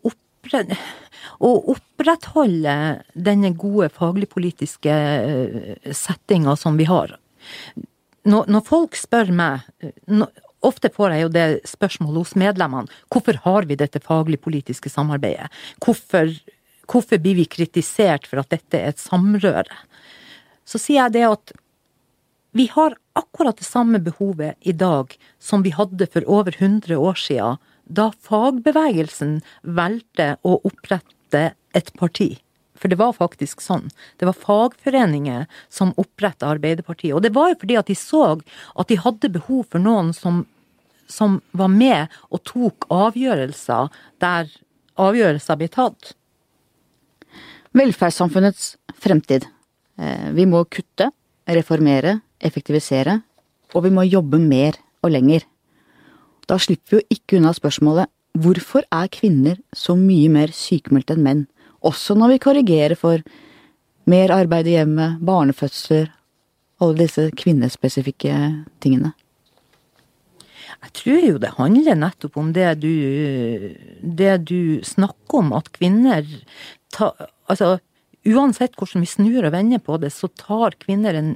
å 0.55 1.53
opprettholde 1.75 2.75
denne 3.15 3.53
gode 3.59 3.91
faglig-politiske 3.95 4.95
eh, 4.95 5.95
settinga 5.95 6.57
som 6.59 6.79
vi 6.81 6.89
har. 6.89 7.15
Når, 8.29 8.49
når 8.51 8.65
folk 8.67 8.99
spør 8.99 9.33
meg 9.33 9.67
når, 10.11 10.33
Ofte 10.67 10.91
får 10.91 11.13
jeg 11.15 11.23
jo 11.23 11.31
det 11.31 11.47
spørsmålet 11.71 12.19
hos 12.25 12.39
medlemmene. 12.39 12.91
Hvorfor 13.15 13.37
har 13.45 13.69
vi 13.71 13.77
dette 13.79 14.01
faglig-politiske 14.03 14.91
samarbeidet? 14.91 15.47
Hvorfor, 15.85 16.33
hvorfor 16.91 17.21
blir 17.23 17.39
vi 17.39 17.47
kritisert 17.47 18.27
for 18.27 18.43
at 18.43 18.51
dette 18.51 18.81
er 18.81 18.91
et 18.91 18.99
samrøre? 18.99 19.79
Så 20.67 20.81
sier 20.83 21.05
jeg 21.05 21.15
det 21.15 21.25
at 21.29 21.55
vi 22.59 22.67
har 22.73 22.97
akkurat 23.19 23.61
det 23.61 23.69
samme 23.69 24.01
behovet 24.03 24.59
i 24.67 24.75
dag 24.75 25.15
som 25.39 25.63
vi 25.63 25.71
hadde 25.77 26.09
for 26.11 26.27
over 26.27 26.57
100 26.59 26.97
år 26.97 27.19
siden 27.23 27.63
da 27.89 28.11
fagbevegelsen 28.25 29.39
valgte 29.63 30.35
å 30.47 30.59
opprette 30.69 31.53
et 31.77 31.91
parti. 31.99 32.37
For 32.79 32.91
det 32.91 32.99
var 33.01 33.17
faktisk 33.17 33.63
sånn. 33.63 33.89
Det 34.19 34.29
var 34.29 34.39
fagforeninger 34.39 35.49
som 35.73 35.95
oppretta 35.99 36.53
Arbeiderpartiet. 36.53 37.15
Og 37.17 37.25
det 37.25 37.35
var 37.35 37.51
jo 37.53 37.59
fordi 37.65 37.79
at 37.81 37.91
de 37.91 37.97
så 37.99 38.23
at 38.39 38.89
de 38.91 39.01
hadde 39.03 39.33
behov 39.35 39.67
for 39.73 39.83
noen 39.83 40.13
som, 40.15 40.45
som 41.11 41.41
var 41.51 41.73
med 41.75 42.15
og 42.31 42.45
tok 42.47 42.87
avgjørelser 42.95 43.91
der 44.23 44.53
avgjørelser 44.99 45.59
ble 45.59 45.71
tatt. 45.75 46.13
Velferdssamfunnets 47.79 48.77
fremtid. 48.99 49.47
Eh, 49.99 50.31
vi 50.35 50.47
må 50.47 50.65
kutte, 50.71 51.11
reformere, 51.49 52.19
effektivisere, 52.39 53.19
og 53.75 53.85
vi 53.85 53.93
må 53.95 54.07
jobbe 54.07 54.41
mer 54.41 54.79
og 55.03 55.13
lenger. 55.15 55.45
Da 56.49 56.57
slipper 56.61 56.97
vi 56.97 57.01
jo 57.01 57.19
ikke 57.19 57.39
unna 57.39 57.53
spørsmålet 57.57 58.09
hvorfor 58.39 58.85
er 58.95 59.11
kvinner 59.13 59.59
så 59.77 59.97
mye 59.99 60.29
mer 60.33 60.53
sykemeldt 60.55 61.13
enn 61.15 61.25
menn, 61.25 61.47
også 61.85 62.17
når 62.19 62.35
vi 62.35 62.43
korrigerer 62.45 62.99
for 62.99 63.23
mer 64.09 64.33
arbeid 64.35 64.69
i 64.69 64.77
hjemmet, 64.79 65.19
barnefødsler, 65.25 66.11
alle 66.79 67.01
disse 67.01 67.29
kvinnespesifikke 67.39 68.37
tingene? 68.83 69.13
Jeg 70.79 70.95
tror 70.95 71.25
jo 71.27 71.41
det 71.43 71.57
handler 71.57 71.99
nettopp 71.99 72.37
om 72.39 72.53
det 72.55 72.69
du, 72.85 72.93
det 74.03 74.35
du 74.47 74.79
snakker 74.87 75.43
om, 75.43 75.53
at 75.59 75.73
kvinner 75.75 76.27
ta, 76.95 77.13
Altså, 77.49 77.79
uansett 78.29 78.75
hvordan 78.77 79.03
vi 79.03 79.09
snur 79.09 79.47
og 79.49 79.55
vender 79.55 79.81
på 79.81 79.97
det, 80.03 80.13
så 80.13 80.29
tar 80.37 80.77
kvinner 80.83 81.17
en, 81.17 81.31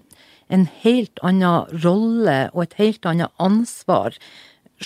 en 0.53 0.67
helt 0.83 1.23
annen 1.25 1.71
rolle 1.83 2.51
og 2.53 2.67
et 2.67 2.77
helt 2.77 3.09
annet 3.09 3.33
ansvar 3.41 4.19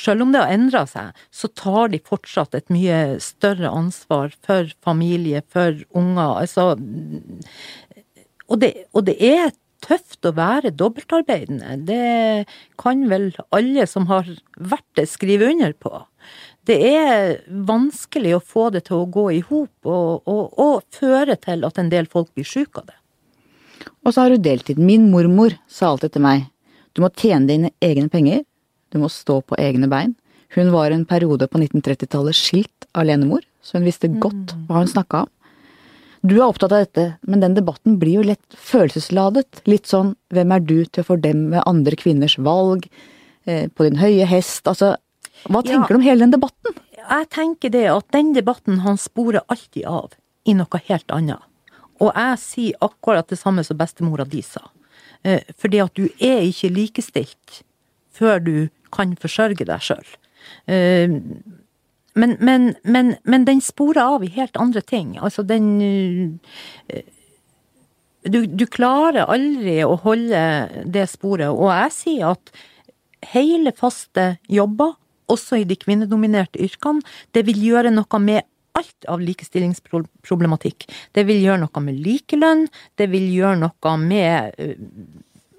selv 0.00 0.24
om 0.24 0.32
det 0.32 0.42
har 0.42 0.54
endra 0.54 0.84
seg, 0.90 1.26
så 1.34 1.50
tar 1.58 1.92
de 1.92 2.00
fortsatt 2.04 2.56
et 2.58 2.72
mye 2.72 3.18
større 3.22 3.70
ansvar 3.72 4.34
for 4.46 4.72
familie, 4.84 5.42
for 5.52 5.78
unger. 5.96 6.42
Altså 6.42 6.74
og 8.46 8.60
det, 8.62 8.72
og 8.94 9.06
det 9.08 9.16
er 9.22 9.54
tøft 9.84 10.26
å 10.26 10.34
være 10.36 10.72
dobbeltarbeidende. 10.74 11.76
Det 11.86 12.46
kan 12.80 13.04
vel 13.10 13.30
alle 13.54 13.86
som 13.90 14.08
har 14.10 14.28
vært 14.56 14.86
det, 14.98 15.06
skrive 15.10 15.50
under 15.52 15.74
på. 15.78 15.92
Det 16.66 16.76
er 16.88 17.36
vanskelig 17.68 18.36
å 18.36 18.42
få 18.42 18.68
det 18.74 18.86
til 18.88 19.02
å 19.02 19.10
gå 19.10 19.28
i 19.36 19.42
hop, 19.46 19.74
og, 19.86 20.26
og, 20.26 20.56
og, 20.58 20.86
føre 20.94 21.36
til 21.38 21.62
at 21.68 21.78
en 21.78 21.92
del 21.92 22.08
folk 22.10 22.32
blir 22.34 22.48
syke 22.48 22.82
av 22.82 22.90
det. 22.90 22.98
Og 24.02 24.14
så 24.14 24.24
har 24.24 24.34
du 24.34 24.42
deltid. 24.42 24.78
Min 24.82 25.10
mormor 25.12 25.54
sa 25.70 25.92
alltid 25.92 26.16
til 26.16 26.26
meg 26.26 26.46
du 26.96 27.02
må 27.04 27.10
tjene 27.12 27.44
dine 27.44 27.70
egne 27.84 28.08
penger, 28.08 28.46
du 28.96 29.02
må 29.04 29.12
stå 29.12 29.40
på 29.44 29.58
egne 29.60 29.88
bein. 29.92 30.16
Hun 30.56 30.72
var 30.72 30.92
en 30.94 31.06
periode 31.08 31.48
på 31.50 31.60
1930-tallet 31.60 32.36
skilt 32.36 32.86
alenemor, 32.96 33.44
så 33.62 33.78
hun 33.78 33.88
visste 33.88 34.10
godt 34.10 34.54
mm. 34.54 34.66
hva 34.68 34.82
hun 34.82 34.92
snakka 34.92 35.24
om. 35.26 35.32
Du 36.26 36.36
er 36.38 36.46
opptatt 36.46 36.72
av 36.74 36.86
dette, 36.86 37.04
men 37.28 37.42
den 37.42 37.54
debatten 37.54 37.98
blir 38.00 38.18
jo 38.18 38.26
lett 38.26 38.56
følelsesladet. 38.58 39.60
Litt 39.70 39.90
sånn 39.90 40.14
hvem 40.34 40.54
er 40.54 40.64
du 40.64 40.78
til 40.86 41.04
å 41.04 41.08
fordemme 41.10 41.62
andre 41.68 41.98
kvinners 41.98 42.38
valg, 42.42 42.88
eh, 43.46 43.66
på 43.68 43.86
din 43.86 44.00
høye 44.00 44.26
hest, 44.26 44.64
altså 44.66 44.96
Hva 45.46 45.60
tenker 45.62 45.92
ja, 45.92 45.98
du 45.98 45.98
om 46.00 46.06
hele 46.06 46.24
den 46.24 46.32
debatten? 46.32 46.78
Jeg 46.96 47.28
tenker 47.30 47.70
det 47.70 47.84
at 47.92 48.06
den 48.16 48.32
debatten 48.34 48.80
han 48.82 48.96
sporer 48.98 49.44
alltid 49.52 49.84
av 49.86 50.16
i 50.48 50.54
noe 50.56 50.80
helt 50.88 51.12
annet. 51.12 51.44
Og 52.00 52.10
jeg 52.10 52.40
sier 52.40 52.80
akkurat 52.82 53.28
det 53.28 53.38
samme 53.38 53.62
som 53.64 53.78
bestemora 53.78 54.24
di 54.26 54.40
sa. 54.42 54.64
Eh, 55.22 55.44
fordi 55.60 55.82
at 55.84 55.94
du 55.94 56.08
er 56.16 56.42
ikke 56.48 56.72
likestilt 56.72 57.60
før 58.16 58.40
du 58.40 58.56
kan 58.94 59.14
forsørge 59.20 59.66
deg 59.68 59.84
sjøl. 59.84 60.16
Eh, 60.70 61.18
men, 62.16 62.36
men, 62.40 62.70
men, 62.84 63.14
men, 63.24 63.44
den 63.44 63.60
sporer 63.60 64.02
av 64.16 64.24
i 64.24 64.32
helt 64.36 64.56
andre 64.56 64.80
ting. 64.80 65.16
Altså, 65.20 65.44
den 65.44 65.68
eh, 66.88 67.04
du, 68.26 68.44
du, 68.46 68.64
klarer 68.66 69.28
aldri 69.30 69.78
å 69.84 69.98
holde 70.02 70.40
det 70.90 71.06
sporet. 71.12 71.52
Og 71.52 71.70
jeg 71.70 71.92
sier 71.94 72.32
at 72.32 72.54
hele, 73.32 73.74
faste 73.76 74.36
jobber, 74.50 74.96
også 75.26 75.58
i 75.58 75.66
de 75.66 75.74
kvinnedominerte 75.78 76.60
yrkene, 76.62 77.02
det 77.34 77.42
vil 77.48 77.58
gjøre 77.58 77.90
noe 77.90 78.20
med 78.22 78.46
alt 78.76 79.08
av 79.10 79.22
likestillingsproblematikk. 79.24 80.86
Det 81.16 81.24
vil 81.26 81.40
gjøre 81.42 81.64
noe 81.64 81.82
med 81.82 81.98
likelønn, 82.04 82.66
det 82.98 83.08
vil 83.12 83.26
gjøre 83.32 83.60
noe 83.64 83.94
med 84.02 84.58
eh, 84.60 84.76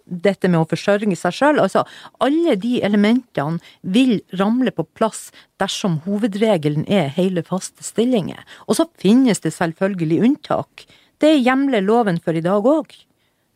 dette 0.07 0.49
med 0.49 0.61
å 0.61 0.67
forsørge 0.69 1.15
seg 1.19 1.35
sjøl. 1.35 1.61
Altså, 1.63 1.83
alle 2.23 2.55
de 2.59 2.77
elementene 2.85 3.59
vil 3.81 4.19
ramle 4.39 4.73
på 4.75 4.87
plass 4.97 5.27
dersom 5.61 5.99
hovedregelen 6.05 6.87
er 6.89 7.11
hele, 7.17 7.43
faste 7.45 7.85
stillinger. 7.85 8.43
Og 8.67 8.79
så 8.79 8.87
finnes 8.99 9.43
det 9.43 9.53
selvfølgelig 9.55 10.21
unntak. 10.27 10.87
Det 11.21 11.33
hjemler 11.39 11.85
loven 11.85 12.21
for 12.23 12.37
i 12.37 12.45
dag 12.45 12.65
òg. 12.65 12.93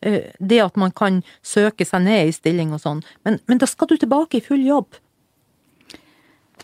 Eh, 0.01 0.31
det 0.39 0.61
at 0.63 0.77
man 0.81 0.91
kan 0.91 1.21
søke 1.45 1.85
seg 1.85 2.05
ned 2.07 2.29
i 2.29 2.35
stilling 2.35 2.73
og 2.73 2.81
sånn. 2.83 3.03
Men, 3.25 3.39
men 3.47 3.61
da 3.61 3.69
skal 3.69 3.91
du 3.91 3.97
tilbake 4.01 4.39
i 4.39 4.45
full 4.45 4.63
jobb. 4.65 4.97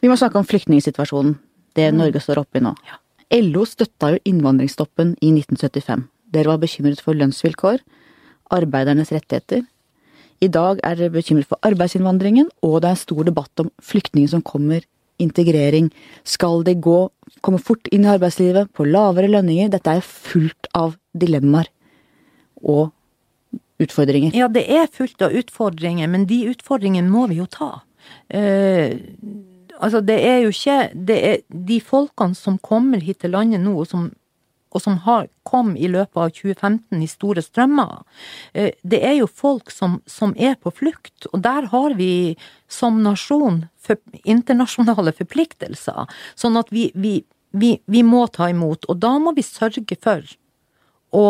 Vi 0.02 0.10
må 0.10 0.17
snakke 0.17 0.39
om 0.39 0.47
flyktningsituasjonen. 0.47 1.38
det 1.78 1.91
Norge 1.93 2.19
står 2.21 2.39
oppe 2.41 2.58
i 2.58 2.63
nå. 2.65 2.73
Ja. 2.88 2.97
LO 3.43 3.65
støtta 3.69 4.15
jo 4.15 4.19
innvandringsstoppen 4.26 5.13
i 5.21 5.30
1975. 5.36 6.08
Dere 6.34 6.54
var 6.54 6.62
bekymret 6.62 7.02
for 7.04 7.17
lønnsvilkår, 7.17 7.84
arbeidernes 8.56 9.12
rettigheter. 9.13 9.65
I 10.43 10.50
dag 10.54 10.82
er 10.86 10.97
dere 11.00 11.13
bekymret 11.13 11.50
for 11.50 11.60
arbeidsinnvandringen, 11.65 12.52
og 12.62 12.82
det 12.82 12.89
er 12.89 12.97
en 12.97 13.02
stor 13.02 13.26
debatt 13.26 13.63
om 13.63 13.71
flyktninger 13.82 14.30
som 14.36 14.43
kommer, 14.45 14.86
integrering. 15.17 15.89
Skal 16.28 16.62
de 16.67 16.76
gå, 16.78 16.97
komme 17.41 17.58
fort 17.58 17.89
inn 17.93 18.06
i 18.06 18.12
arbeidslivet, 18.13 18.69
på 18.78 18.86
lavere 18.86 19.32
lønninger? 19.32 19.71
Dette 19.73 19.97
er 19.97 20.06
fullt 20.06 20.69
av 20.78 20.93
dilemmaer 21.17 21.71
og 22.62 22.91
utfordringer. 23.82 24.36
Ja, 24.38 24.50
det 24.50 24.65
er 24.69 24.89
fullt 24.93 25.21
av 25.26 25.34
utfordringer, 25.38 26.10
men 26.10 26.28
de 26.30 26.43
utfordringene 26.52 27.10
må 27.10 27.28
vi 27.32 27.39
jo 27.41 27.47
ta. 27.50 27.71
Uh, 28.30 28.93
altså, 29.80 30.02
det 30.06 30.17
er 30.23 30.38
jo 30.45 30.54
ikke 30.54 30.78
det 31.10 31.15
er 31.28 31.41
De 31.67 31.82
folkene 31.84 32.38
som 32.38 32.56
kommer 32.63 33.02
hit 33.04 33.19
til 33.23 33.34
landet 33.36 33.62
nå, 33.63 33.73
og 33.82 33.89
som, 33.89 34.12
og 34.75 34.84
som 34.84 34.97
har, 35.06 35.27
kom 35.47 35.75
i 35.80 35.88
løpet 35.91 36.19
av 36.19 36.32
2015 36.36 37.03
i 37.03 37.10
store 37.10 37.43
strømmer, 37.45 38.03
eh, 38.53 38.73
det 38.84 38.99
er 39.06 39.17
jo 39.19 39.30
folk 39.30 39.71
som, 39.73 40.01
som 40.10 40.36
er 40.38 40.58
på 40.60 40.73
flukt. 40.75 41.30
Og 41.32 41.41
der 41.45 41.69
har 41.71 41.97
vi 41.99 42.36
som 42.67 43.01
nasjon 43.03 43.65
for, 43.80 43.99
internasjonale 44.23 45.15
forpliktelser. 45.15 46.08
Sånn 46.36 46.60
at 46.60 46.71
vi, 46.75 46.89
vi, 46.95 47.21
vi, 47.56 47.77
vi 47.86 48.03
må 48.03 48.25
ta 48.27 48.49
imot. 48.51 48.89
Og 48.91 48.99
da 48.99 49.15
må 49.21 49.36
vi 49.38 49.45
sørge 49.47 49.99
for 50.01 50.25
å 51.15 51.27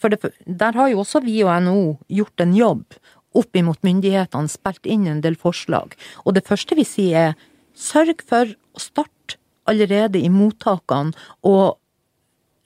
for 0.00 0.08
det, 0.08 0.30
der 0.46 0.72
har 0.72 0.88
jo 0.88 1.02
også 1.02 1.20
vi 1.20 1.42
og 1.44 1.52
NHO 1.66 1.88
gjort 2.16 2.40
en 2.40 2.54
jobb 2.56 2.94
opp 3.36 3.56
imot 3.56 3.82
myndighetene, 3.84 4.48
spilt 4.48 4.88
inn 4.88 5.06
en 5.08 5.22
del 5.24 5.36
forslag. 5.40 5.96
Og 6.24 6.36
det 6.36 6.46
første 6.46 6.76
vi 6.78 6.86
sier 6.88 7.32
er 7.32 7.34
sørg 7.76 8.24
for 8.28 8.48
å 8.48 8.80
starte 8.80 9.21
allerede 9.70 10.20
i 10.20 10.30
mottakene 10.32 11.14
og 11.46 11.78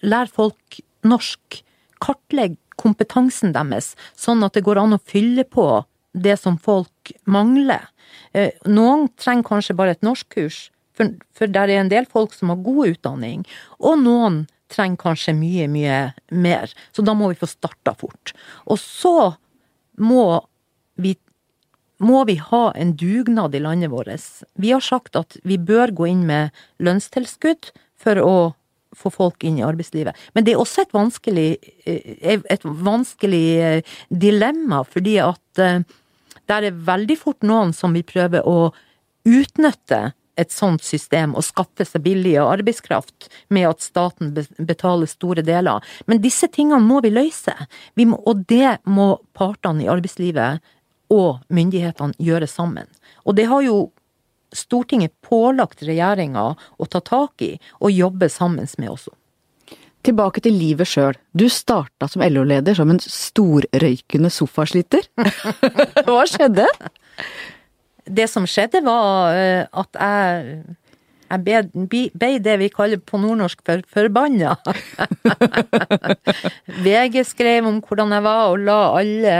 lære 0.07 0.33
folk 0.33 0.81
norsk. 1.07 1.63
Kartlegge 2.03 2.61
kompetansen 2.77 3.55
deres, 3.57 3.95
sånn 4.21 4.45
at 4.45 4.57
det 4.57 4.65
går 4.67 4.83
an 4.83 4.97
å 4.97 5.03
fylle 5.03 5.47
på 5.49 5.67
det 6.17 6.37
som 6.41 6.59
folk 6.61 7.13
mangler. 7.25 7.87
Eh, 8.37 8.53
Noen 8.69 9.09
trenger 9.21 9.49
kanskje 9.49 9.77
bare 9.79 9.97
et 9.97 10.05
norskkurs, 10.05 10.67
for, 10.97 11.13
for 11.37 11.53
der 11.53 11.73
er 11.73 11.83
en 11.83 11.93
del 11.93 12.09
folk 12.09 12.37
som 12.37 12.53
har 12.53 12.61
god 12.65 12.95
utdanning, 12.95 13.45
og 13.81 14.01
noen 14.01 14.45
trenger 14.73 15.01
kanskje 15.03 15.35
mye, 15.37 15.67
mye 15.71 15.99
mer. 16.33 16.73
Så 16.97 17.05
da 17.07 17.15
må 17.17 17.31
vi 17.31 17.39
få 17.39 17.49
starta 17.51 17.95
fort. 17.99 18.33
Og 18.67 18.81
så 18.83 19.35
må 20.01 20.25
vi, 21.01 21.15
må 22.03 22.25
vi 22.29 22.37
ha 22.41 22.71
en 22.77 22.95
dugnad 22.99 23.55
i 23.55 23.63
landet 23.63 23.91
vårt. 23.91 24.09
Vi 24.55 24.73
har 24.73 24.85
sagt 24.85 25.17
at 25.17 25.39
vi 25.45 25.59
bør 25.59 25.95
gå 25.97 26.09
inn 26.13 26.27
med 26.29 26.55
lønnstilskudd 26.83 27.71
for 27.97 28.21
å 28.21 28.37
få 28.97 29.13
folk 29.13 29.45
inn 29.45 29.59
i 29.61 29.65
arbeidslivet. 29.67 30.17
Men 30.33 30.45
det 30.45 30.55
er 30.55 30.61
også 30.61 30.85
et 30.85 30.95
vanskelig, 30.97 31.49
eh, 31.85 32.41
et 32.53 32.65
vanskelig 32.65 33.47
eh, 33.61 33.97
dilemma, 34.09 34.85
fordi 34.89 35.19
at 35.25 35.43
der 36.47 36.69
er 36.69 36.85
veldig 36.87 37.17
fort 37.19 37.43
noen 37.45 37.73
som 37.75 37.97
vil 37.97 38.07
prøve 38.07 38.43
å 38.45 38.71
utnytte 39.27 40.13
et 40.37 40.53
sånt 40.53 40.85
system 40.85 41.35
og 41.37 41.45
skaffe 41.47 41.87
seg 41.89 42.05
billig 42.05 42.37
arbeidskraft 42.43 43.29
med 43.55 43.69
at 43.71 43.85
staten 43.85 44.35
betaler 44.59 45.09
store 45.11 45.45
deler. 45.47 45.85
Men 46.07 46.23
disse 46.25 46.49
tingene 46.53 46.83
må 46.85 47.01
vi 47.05 47.15
løse, 47.15 47.55
vi 47.97 48.07
må, 48.09 48.21
og 48.29 48.45
det 48.51 48.79
må 48.85 49.15
partene 49.37 49.87
i 49.87 49.91
arbeidslivet 49.91 50.61
og 51.13 51.43
myndighetene 51.53 52.17
gjøre 52.23 52.49
sammen. 52.51 52.89
Og 53.25 53.39
det 53.39 53.49
har 53.51 53.65
jo 53.67 53.87
Stortinget 54.57 55.11
pålagt 55.27 55.83
regjeringa 55.85 56.43
å 56.55 56.87
ta 56.89 57.01
tak 57.05 57.43
i 57.43 57.57
og 57.83 57.91
jobbe 57.93 58.29
sammen 58.31 58.69
med 58.79 58.93
også. 58.93 59.11
Tilbake 60.07 60.41
til 60.45 60.55
livet 60.55 60.87
sjøl. 60.87 61.19
Du 61.35 61.49
starta 61.51 62.07
som 62.09 62.23
LO-leder 62.23 62.77
som 62.79 62.93
en 62.93 63.03
storrøykende 63.03 64.31
sofasliter. 64.31 65.09
Hva 66.07 66.23
skjedde? 66.31 66.69
Det 68.07 68.29
som 68.31 68.47
skjedde, 68.47 68.85
var 68.87 69.35
eh, 69.35 69.67
at 69.67 69.99
jeg 69.99 70.77
jeg 71.27 71.43
ble, 71.91 72.39
det 72.39 72.55
vi 72.61 72.69
kaller 72.73 73.01
på 73.03 73.19
nordnorsk 73.21 73.63
for 73.67 73.83
forbanna. 73.93 74.55
VG 76.87 77.23
skrev 77.27 77.67
om 77.67 77.81
hvordan 77.85 78.15
jeg 78.15 78.25
var, 78.27 78.43
og 78.53 78.65
la 78.67 78.79
alle, 79.01 79.37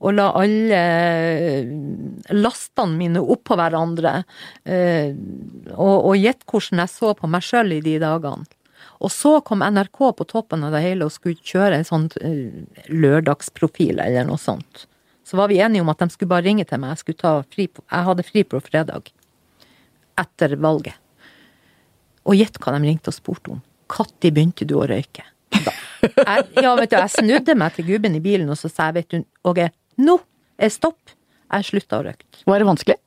og 0.00 0.16
la 0.16 0.28
alle 0.38 0.82
lastene 2.34 2.98
mine 3.00 3.22
oppå 3.22 3.58
hverandre. 3.58 4.20
Eh, 4.64 5.14
og 5.74 6.14
gjett 6.18 6.46
hvordan 6.46 6.84
jeg 6.84 6.94
så 6.94 7.14
på 7.18 7.30
meg 7.30 7.46
sjøl 7.46 7.74
i 7.78 7.82
de 7.84 7.98
dagene. 8.02 8.46
Og 9.04 9.12
så 9.12 9.38
kom 9.44 9.64
NRK 9.64 9.98
på 10.16 10.24
toppen 10.28 10.64
av 10.64 10.72
det 10.72 10.82
hele 10.84 11.06
og 11.06 11.12
skulle 11.12 11.40
kjøre 11.44 11.80
en 11.80 11.88
sånn 11.88 12.06
eh, 12.24 12.62
lørdagsprofil 12.88 14.00
eller 14.00 14.28
noe 14.28 14.40
sånt. 14.40 14.86
Så 15.26 15.36
var 15.36 15.50
vi 15.50 15.58
enige 15.60 15.82
om 15.82 15.90
at 15.90 16.00
de 16.00 16.08
skulle 16.12 16.30
bare 16.30 16.46
ringe 16.46 16.64
til 16.68 16.80
meg. 16.80 17.00
Jeg, 17.02 17.18
ta 17.20 17.40
fri 17.50 17.66
jeg 17.66 18.06
hadde 18.08 18.24
fri 18.26 18.44
på 18.46 18.62
fredag. 18.62 19.10
Etter 20.16 20.54
valget. 20.62 20.96
Og 22.26 22.38
gjett 22.38 22.58
hva 22.60 22.74
de 22.74 22.82
ringte 22.84 23.12
og 23.12 23.16
spurte 23.16 23.54
om. 23.54 23.62
Når 23.92 24.12
begynte 24.34 24.66
du 24.66 24.76
å 24.80 24.86
røyke? 24.88 25.24
Da. 25.54 25.72
Jeg, 26.02 26.46
ja, 26.64 26.72
vet 26.76 26.90
du, 26.90 26.96
jeg 26.98 27.12
snudde 27.14 27.54
meg 27.58 27.74
til 27.76 27.86
gubben 27.86 28.16
i 28.18 28.22
bilen 28.22 28.50
og 28.52 28.58
så 28.58 28.68
sa 28.70 28.90
jeg, 28.90 28.98
vet 28.98 29.14
du, 29.14 29.24
Åge, 29.46 29.70
nå 30.02 30.18
er 30.58 30.72
stopp. 30.74 31.14
Jeg 31.46 31.68
slutta 31.70 32.00
å 32.00 32.06
røyke. 32.08 32.26
Var 32.46 32.62
det 32.62 32.68
vanskelig? 32.68 32.98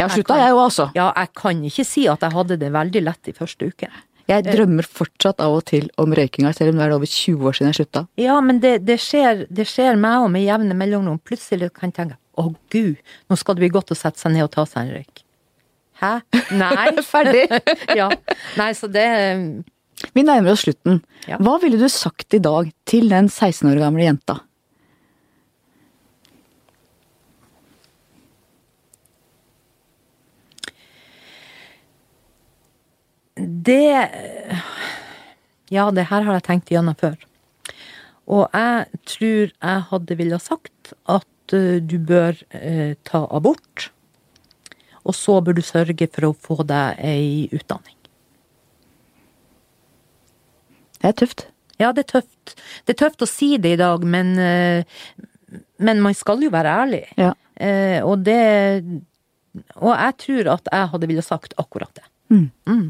Jeg 0.00 0.08
har 0.08 0.14
slutta, 0.16 0.36
jeg 0.40 0.54
òg, 0.54 0.62
altså. 0.64 0.86
Ja, 0.96 1.10
jeg 1.12 1.32
kan 1.36 1.64
ikke 1.68 1.84
si 1.84 2.06
at 2.08 2.22
jeg 2.24 2.34
hadde 2.34 2.56
det 2.60 2.70
veldig 2.72 3.02
lett 3.04 3.30
i 3.30 3.34
første 3.36 3.68
uke. 3.68 3.90
Jeg 4.30 4.44
drømmer 4.46 4.86
fortsatt 4.86 5.42
av 5.42 5.56
og 5.58 5.64
til 5.68 5.88
om 6.00 6.14
røykinga, 6.14 6.52
selv 6.56 6.72
om 6.72 6.80
det 6.80 6.86
er 6.86 6.94
over 6.94 7.10
20 7.10 7.48
år 7.50 7.56
siden 7.56 7.70
jeg 7.72 7.78
slutta. 7.80 8.04
Ja, 8.20 8.36
men 8.44 8.60
det, 8.62 8.76
det, 8.86 8.96
skjer, 9.02 9.44
det 9.50 9.66
skjer 9.68 9.98
meg 10.00 10.22
òg 10.22 10.30
med 10.36 10.46
jevne 10.46 10.76
mellomrom. 10.78 11.18
Plutselig 11.26 11.72
kan 11.76 11.90
jeg 11.90 11.98
tenke 11.98 12.20
å 12.38 12.52
gud, 12.72 13.00
nå 13.28 13.36
skal 13.36 13.58
det 13.58 13.66
bli 13.66 13.72
godt 13.74 13.92
å 13.92 13.98
sette 13.98 14.22
seg 14.22 14.32
ned 14.36 14.46
og 14.46 14.52
ta 14.54 14.64
seg 14.68 14.86
en 14.86 14.94
røyk. 15.00 15.24
Hæ? 16.00 16.20
Nei. 16.56 16.88
Ferdig. 17.12 17.46
ja. 18.00 18.08
Nei, 18.58 18.72
så 18.76 18.88
det 18.90 19.08
Vi 20.16 20.24
nærmer 20.24 20.54
oss 20.54 20.64
slutten. 20.64 21.02
Ja. 21.28 21.36
Hva 21.44 21.58
ville 21.60 21.80
du 21.80 21.88
sagt 21.92 22.34
i 22.36 22.40
dag 22.42 22.70
til 22.88 23.10
den 23.12 23.28
16 23.28 23.68
år 23.68 23.82
gamle 23.82 24.06
jenta? 24.08 24.40
Det 33.40 34.10
Ja, 35.70 35.90
det 35.94 36.08
her 36.10 36.24
har 36.26 36.40
jeg 36.40 36.46
tenkt 36.48 36.72
gjennom 36.72 36.96
før. 36.98 37.14
Og 38.30 38.48
jeg 38.54 39.02
tror 39.10 39.52
jeg 39.52 39.86
hadde 39.90 40.16
ville 40.18 40.38
sagt 40.42 40.92
at 41.10 41.54
uh, 41.54 41.78
du 41.82 41.96
bør 41.98 42.36
eh, 42.54 42.94
ta 43.06 43.24
abort. 43.30 43.90
Og 45.10 45.16
så 45.16 45.40
bør 45.42 45.58
du 45.58 45.64
sørge 45.66 46.06
for 46.12 46.28
å 46.28 46.36
få 46.46 46.62
deg 46.68 47.00
ei 47.02 47.48
utdanning. 47.50 47.96
Det 51.00 51.10
er 51.10 51.16
tøft. 51.16 51.46
Ja, 51.80 51.90
det 51.96 52.04
er 52.04 52.20
tøft. 52.20 52.54
Det 52.84 52.94
er 52.94 53.00
tøft 53.06 53.24
å 53.24 53.28
si 53.28 53.54
det 53.58 53.74
i 53.74 53.80
dag, 53.80 54.04
men, 54.04 54.34
uh, 54.36 55.60
men 55.80 56.02
man 56.04 56.16
skal 56.16 56.44
jo 56.44 56.52
være 56.52 56.76
ærlig. 56.84 57.04
Ja. 57.18 57.34
og 58.06 58.22
det 58.24 58.40
Og 59.74 59.90
jeg 59.90 60.14
tror 60.22 60.48
at 60.54 60.68
jeg 60.72 60.90
hadde 60.92 61.08
ville 61.10 61.24
sagt 61.24 61.56
akkurat 61.58 61.90
det. 61.96 62.04
Mm. 62.30 62.50
Mm. 62.68 62.86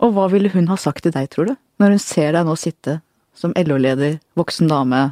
Og 0.00 0.12
hva 0.16 0.26
ville 0.32 0.50
hun 0.52 0.68
ha 0.70 0.78
sagt 0.80 1.04
til 1.04 1.12
deg, 1.14 1.28
tror 1.32 1.50
du? 1.50 1.54
Når 1.80 1.96
hun 1.96 2.02
ser 2.02 2.32
deg 2.36 2.46
nå 2.48 2.56
sitte 2.56 3.00
som 3.36 3.52
LO-leder, 3.56 4.18
voksen 4.38 4.70
dame, 4.70 5.02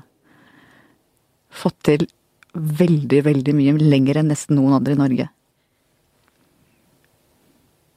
fått 1.52 1.76
til 1.86 2.06
veldig, 2.54 3.22
veldig 3.26 3.54
mye 3.58 3.72
lenger 3.82 4.20
enn 4.22 4.28
nesten 4.30 4.56
noen 4.58 4.76
andre 4.78 4.94
i 4.94 5.00
Norge. 5.00 5.28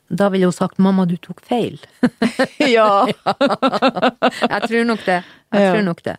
Da 0.10 0.30
ville 0.32 0.46
hun 0.48 0.54
sagt 0.56 0.78
'mamma, 0.80 1.06
du 1.06 1.18
tok 1.18 1.42
feil'. 1.44 1.80
ja. 2.78 3.08
jeg 4.54 4.62
tror 4.70 4.86
nok 4.88 5.04
det. 5.06 5.24
Jeg 5.54 5.62
Ja. 5.62 5.74
tror 5.74 5.84
nok 5.84 6.04
det. 6.04 6.16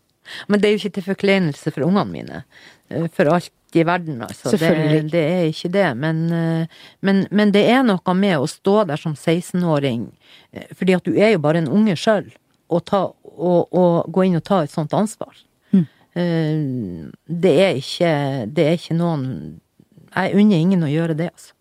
Men 0.49 0.61
det 0.61 0.69
er 0.69 0.73
jo 0.77 0.81
ikke 0.83 0.95
til 0.95 1.03
forkleinelse 1.15 1.73
for 1.73 1.81
ungene 1.87 2.05
mine. 2.13 2.45
eh, 2.91 3.09
For 3.09 3.25
alt 3.33 3.51
i 3.75 3.83
verden, 3.85 4.21
altså. 4.23 4.51
Det, 4.51 5.11
det 5.11 5.23
er 5.25 5.45
ikke 5.49 5.73
det. 5.73 5.97
Men, 5.97 6.33
eh, 6.33 6.67
men, 7.01 7.27
men 7.31 7.51
det 7.53 7.65
er 7.69 7.83
noe 7.83 8.15
med 8.15 8.37
å 8.39 8.47
stå 8.47 8.85
der 8.87 8.97
som 8.97 9.15
16-åring, 9.15 10.11
eh, 10.53 10.67
fordi 10.75 10.95
at 10.97 11.05
du 11.05 11.15
er 11.17 11.33
jo 11.33 11.39
bare 11.39 11.59
en 11.59 11.69
unge 11.69 11.97
sjøl, 11.97 12.29
og, 12.69 12.93
og, 12.93 13.69
og 13.73 14.13
gå 14.13 14.25
inn 14.27 14.37
og 14.37 14.45
ta 14.45 14.63
et 14.63 14.71
sånt 14.71 14.93
ansvar. 14.93 15.33
Mm. 16.17 16.19
Eh, 16.19 17.11
Det 17.29 17.55
er 17.61 17.75
ikke 17.79 18.53
Det 18.55 18.65
er 18.67 18.77
ikke 18.79 18.97
noen 18.97 19.61
Jeg 20.17 20.35
unner 20.35 20.57
ingen 20.57 20.83
å 20.83 20.89
gjøre 20.91 21.15
det, 21.17 21.31
altså. 21.31 21.53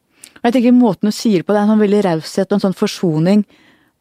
Jeg 0.44 0.54
tenker 0.54 0.72
måten 0.72 1.10
du 1.10 1.12
sier 1.12 1.44
på 1.44 1.52
det, 1.54 1.60
er 1.60 1.66
en 1.68 1.74
sånn 1.74 1.82
veldig 1.84 2.04
raushet 2.06 2.48
og 2.52 2.56
en 2.58 2.64
sånn 2.64 2.78
forsoning. 2.78 3.42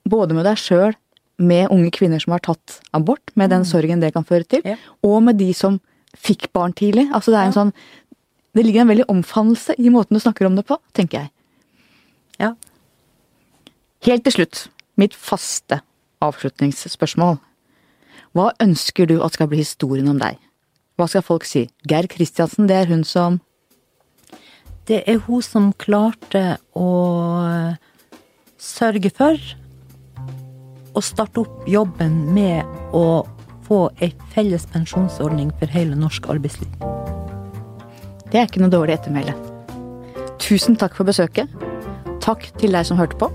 Både 0.06 0.34
med 0.36 0.44
deg 0.46 0.56
sjøl, 0.56 0.94
med 1.38 1.68
unge 1.74 1.90
kvinner 1.90 2.20
som 2.22 2.32
har 2.32 2.40
tatt 2.40 2.80
abort, 2.94 3.32
med 3.34 3.50
den 3.50 3.64
sorgen 3.64 4.00
det 4.00 4.12
kan 4.14 4.24
føre 4.24 4.46
til, 4.46 4.62
Ja. 4.64 4.76
og 5.02 5.22
med 5.24 5.36
de 5.38 5.52
som 5.52 5.80
fikk 6.16 6.52
barn 6.52 6.72
tidlig. 6.72 7.10
Altså 7.12 7.32
det 7.32 7.40
er 7.40 7.46
en 7.46 7.52
sånn 7.52 7.72
Det 8.54 8.64
ligger 8.64 8.82
en 8.82 8.88
veldig 8.88 9.06
omfavnelse 9.08 9.74
i 9.78 9.90
måten 9.90 10.14
du 10.14 10.20
snakker 10.20 10.46
om 10.46 10.54
det 10.56 10.64
på, 10.66 10.78
tenker 10.94 11.18
jeg. 11.26 11.30
Ja. 12.40 12.54
Helt 14.02 14.24
til 14.24 14.32
slutt, 14.32 14.68
mitt 14.96 15.12
faste 15.12 15.80
avslutningsspørsmål. 16.22 17.38
Hva 18.36 18.50
ønsker 18.60 19.08
du 19.08 19.22
at 19.24 19.32
skal 19.32 19.48
bli 19.48 19.62
historien 19.62 20.10
om 20.12 20.18
deg? 20.20 20.36
Hva 21.00 21.06
skal 21.08 21.24
folk 21.24 21.46
si? 21.48 21.66
Geir 21.88 22.08
Kristiansen, 22.12 22.68
det 22.68 22.76
er 22.82 22.90
hun 22.90 23.04
som 23.04 23.40
Det 24.86 25.02
er 25.08 25.22
hun 25.24 25.40
som 25.42 25.72
klarte 25.72 26.58
å 26.76 26.90
sørge 28.60 29.10
for 29.16 29.40
å 30.96 31.02
starte 31.02 31.42
opp 31.42 31.64
jobben 31.68 32.20
med 32.36 32.68
å 32.94 33.24
få 33.66 33.80
ei 34.04 34.12
felles 34.36 34.68
pensjonsordning 34.70 35.50
for 35.58 35.72
hele 35.72 35.96
norsk 35.98 36.28
arbeidsliv. 36.30 36.70
Det 38.30 38.38
er 38.38 38.46
ikke 38.46 38.62
noe 38.62 38.72
dårlig 38.72 38.98
ettermæle. 39.00 39.34
Tusen 40.38 40.78
takk 40.78 40.94
for 40.94 41.08
besøket. 41.08 41.50
Takk 42.22 42.46
til 42.60 42.76
deg 42.76 42.86
som 42.86 43.00
hørte 43.00 43.18
på. 43.18 43.32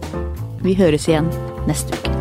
Vi 0.63 0.77
høres 0.77 1.09
igjen 1.09 1.29
neste 1.67 1.97
uke. 1.97 2.20